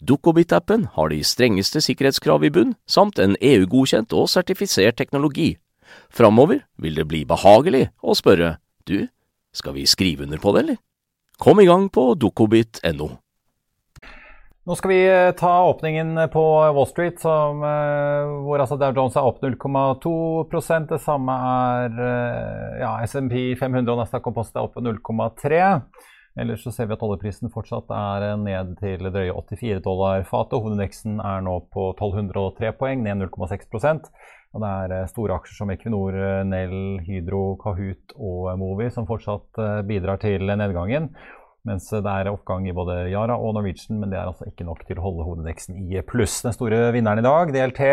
Dukkobit-appen 0.00 0.88
har 0.96 1.12
de 1.12 1.20
strengeste 1.24 1.82
sikkerhetskrav 1.84 2.44
i 2.46 2.52
bunn, 2.52 2.74
samt 2.86 3.20
en 3.22 3.36
EU-godkjent 3.40 4.14
og 4.16 4.30
sertifisert 4.32 4.98
teknologi. 5.00 5.54
Framover 6.10 6.64
vil 6.82 6.98
det 6.98 7.06
bli 7.10 7.24
behagelig 7.28 7.88
å 8.02 8.16
spørre 8.18 8.56
du, 8.86 9.08
skal 9.56 9.76
vi 9.76 9.86
skrive 9.88 10.26
under 10.26 10.40
på 10.42 10.54
det, 10.54 10.64
eller? 10.64 10.82
Kom 11.38 11.60
i 11.60 11.68
gang 11.68 11.88
på 11.92 12.14
dukkobit.no. 12.16 13.08
Nå 14.66 14.74
skal 14.74 14.90
vi 14.90 14.98
eh, 15.06 15.30
ta 15.38 15.52
åpningen 15.68 16.16
på 16.32 16.42
Wall 16.74 16.88
Street, 16.90 17.20
som, 17.22 17.60
eh, 17.62 18.30
hvor 18.42 18.58
altså 18.58 18.78
Dow 18.80 18.96
Jones 18.96 19.14
er 19.14 19.28
opp 19.28 19.38
0,2% 19.44 20.90
Det 20.90 20.98
samme 21.04 21.36
er 21.52 22.00
eh, 22.02 22.80
ja, 22.80 22.96
SMP 23.06 23.54
500 23.60 23.92
og 23.92 24.00
Nasdaq 24.00 24.24
Composite 24.24 24.58
er 24.58 24.66
opp 24.66 24.80
0,3 24.82 25.60
Ellers 26.36 26.62
så 26.66 26.72
ser 26.74 26.90
vi 26.90 26.92
at 26.92 27.02
oljeprisen 27.04 27.48
fortsatt 27.52 27.88
er 27.96 28.34
ned 28.36 28.74
til 28.80 29.06
drøye 29.08 29.32
84 29.32 29.80
dollar 29.84 30.24
fatet. 30.28 30.58
Hovedindeksen 30.58 31.16
er 31.24 31.40
nå 31.46 31.62
på 31.72 31.88
1203 31.94 32.74
poeng, 32.76 33.06
ned 33.06 33.24
0,6 33.24 33.70
og 34.56 34.62
Det 34.62 34.68
er 34.72 34.92
eh, 34.96 35.08
store 35.10 35.36
aksjer 35.36 35.58
som 35.60 35.72
Equinor, 35.72 36.16
eh, 36.16 36.42
Nell, 36.48 37.00
Hydro, 37.04 37.56
Kahoot 37.60 38.14
og 38.16 38.52
Movi 38.60 38.88
som 38.92 39.08
fortsatt 39.08 39.60
eh, 39.60 39.80
bidrar 39.88 40.20
til 40.22 40.44
nedgangen. 40.48 41.10
Mens 41.66 41.88
det 41.90 42.06
er 42.06 42.28
oppgang 42.30 42.68
i 42.68 42.74
både 42.76 43.08
Yara 43.10 43.34
og 43.42 43.56
Norwegian, 43.56 43.98
men 43.98 44.12
det 44.12 44.20
er 44.20 44.28
altså 44.28 44.46
ikke 44.46 44.68
nok 44.68 44.84
til 44.86 45.00
å 45.00 45.06
holde 45.08 45.24
hovedindeksen 45.26 45.80
i 45.90 45.98
pluss. 46.06 46.38
Den 46.44 46.54
store 46.54 46.92
vinneren 46.94 47.18
i 47.18 47.26
dag, 47.26 47.50
DLT, 47.50 47.88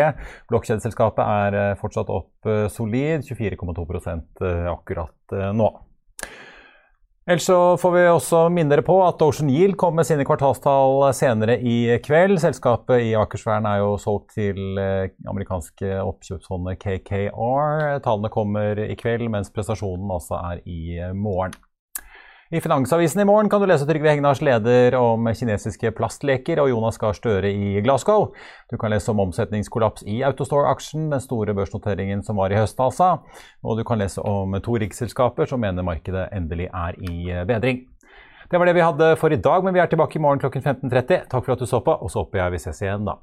blokkjedeselskapet, 0.52 1.24
er 1.26 1.80
fortsatt 1.80 2.12
opp 2.14 2.52
solid, 2.70 3.26
24,2% 3.26 4.46
akkurat 4.70 5.36
nå. 5.58 5.72
Ellers 7.24 7.46
så 7.48 7.76
får 7.80 7.92
vi 7.94 8.00
også 8.12 8.40
minne 8.52 8.74
dere 8.74 8.84
på 8.84 8.98
at 9.00 9.22
Ocean 9.24 9.48
Yield 9.48 9.78
kommer 9.80 10.02
med 10.02 10.08
sine 10.10 10.26
kvartalstall 10.28 11.06
senere 11.16 11.56
i 11.56 11.96
kveld. 12.04 12.36
Selskapet 12.42 13.00
i 13.00 13.14
Akersvern 13.16 13.64
er 13.64 13.78
jo 13.80 13.94
solgt 13.96 14.34
til 14.36 14.76
eh, 14.76 15.08
amerikanske 15.32 16.02
oppkjøpsfondet 16.04 16.82
KKR. 16.82 18.02
Tallene 18.04 18.32
kommer 18.34 18.82
i 18.84 18.96
kveld, 19.00 19.24
mens 19.32 19.48
prestasjonen 19.54 20.12
altså 20.12 20.36
er 20.52 20.60
i 20.68 20.98
morgen. 21.16 21.56
I 22.50 22.60
Finansavisen 22.60 23.20
i 23.20 23.24
morgen 23.24 23.48
kan 23.48 23.60
du 23.60 23.64
lese 23.66 23.86
Trygve 23.88 24.10
Hegnars 24.12 24.42
leder 24.44 24.92
om 24.98 25.24
kinesiske 25.32 25.94
plastleker 25.96 26.60
og 26.60 26.68
Jonas 26.68 26.98
Gahr 27.00 27.16
Støre 27.16 27.48
i 27.48 27.80
Glasgow. 27.80 28.34
Du 28.68 28.76
kan 28.76 28.92
lese 28.92 29.08
om 29.14 29.22
omsetningskollaps 29.24 30.04
i 30.04 30.18
Autostore-aksjen, 30.28 31.06
den 31.08 31.24
store 31.24 31.54
børsnoteringen 31.56 32.20
som 32.26 32.36
var 32.36 32.52
i 32.52 32.58
høst, 32.60 32.76
altså. 32.84 33.14
Og 33.64 33.80
du 33.80 33.84
kan 33.88 34.02
lese 34.02 34.20
om 34.20 34.52
to 34.60 34.76
riksselskaper 34.76 35.48
som 35.48 35.64
mener 35.64 35.88
markedet 35.88 36.28
endelig 36.36 36.68
er 36.68 37.00
i 37.00 37.40
bedring. 37.48 37.86
Det 38.52 38.60
var 38.60 38.68
det 38.68 38.76
vi 38.76 38.84
hadde 38.84 39.10
for 39.16 39.32
i 39.32 39.40
dag, 39.40 39.64
men 39.64 39.72
vi 39.72 39.80
er 39.80 39.88
tilbake 39.88 40.20
i 40.20 40.22
morgen 40.28 40.44
klokken 40.44 40.68
15.30. 40.68 41.24
Takk 41.32 41.48
for 41.48 41.56
at 41.56 41.64
du 41.64 41.70
så 41.70 41.80
på, 41.80 41.96
og 41.96 42.12
så 42.12 42.26
håper 42.26 42.44
jeg 42.44 42.58
vi 42.58 42.64
ses 42.68 42.84
igjen 42.84 43.08
da. 43.08 43.22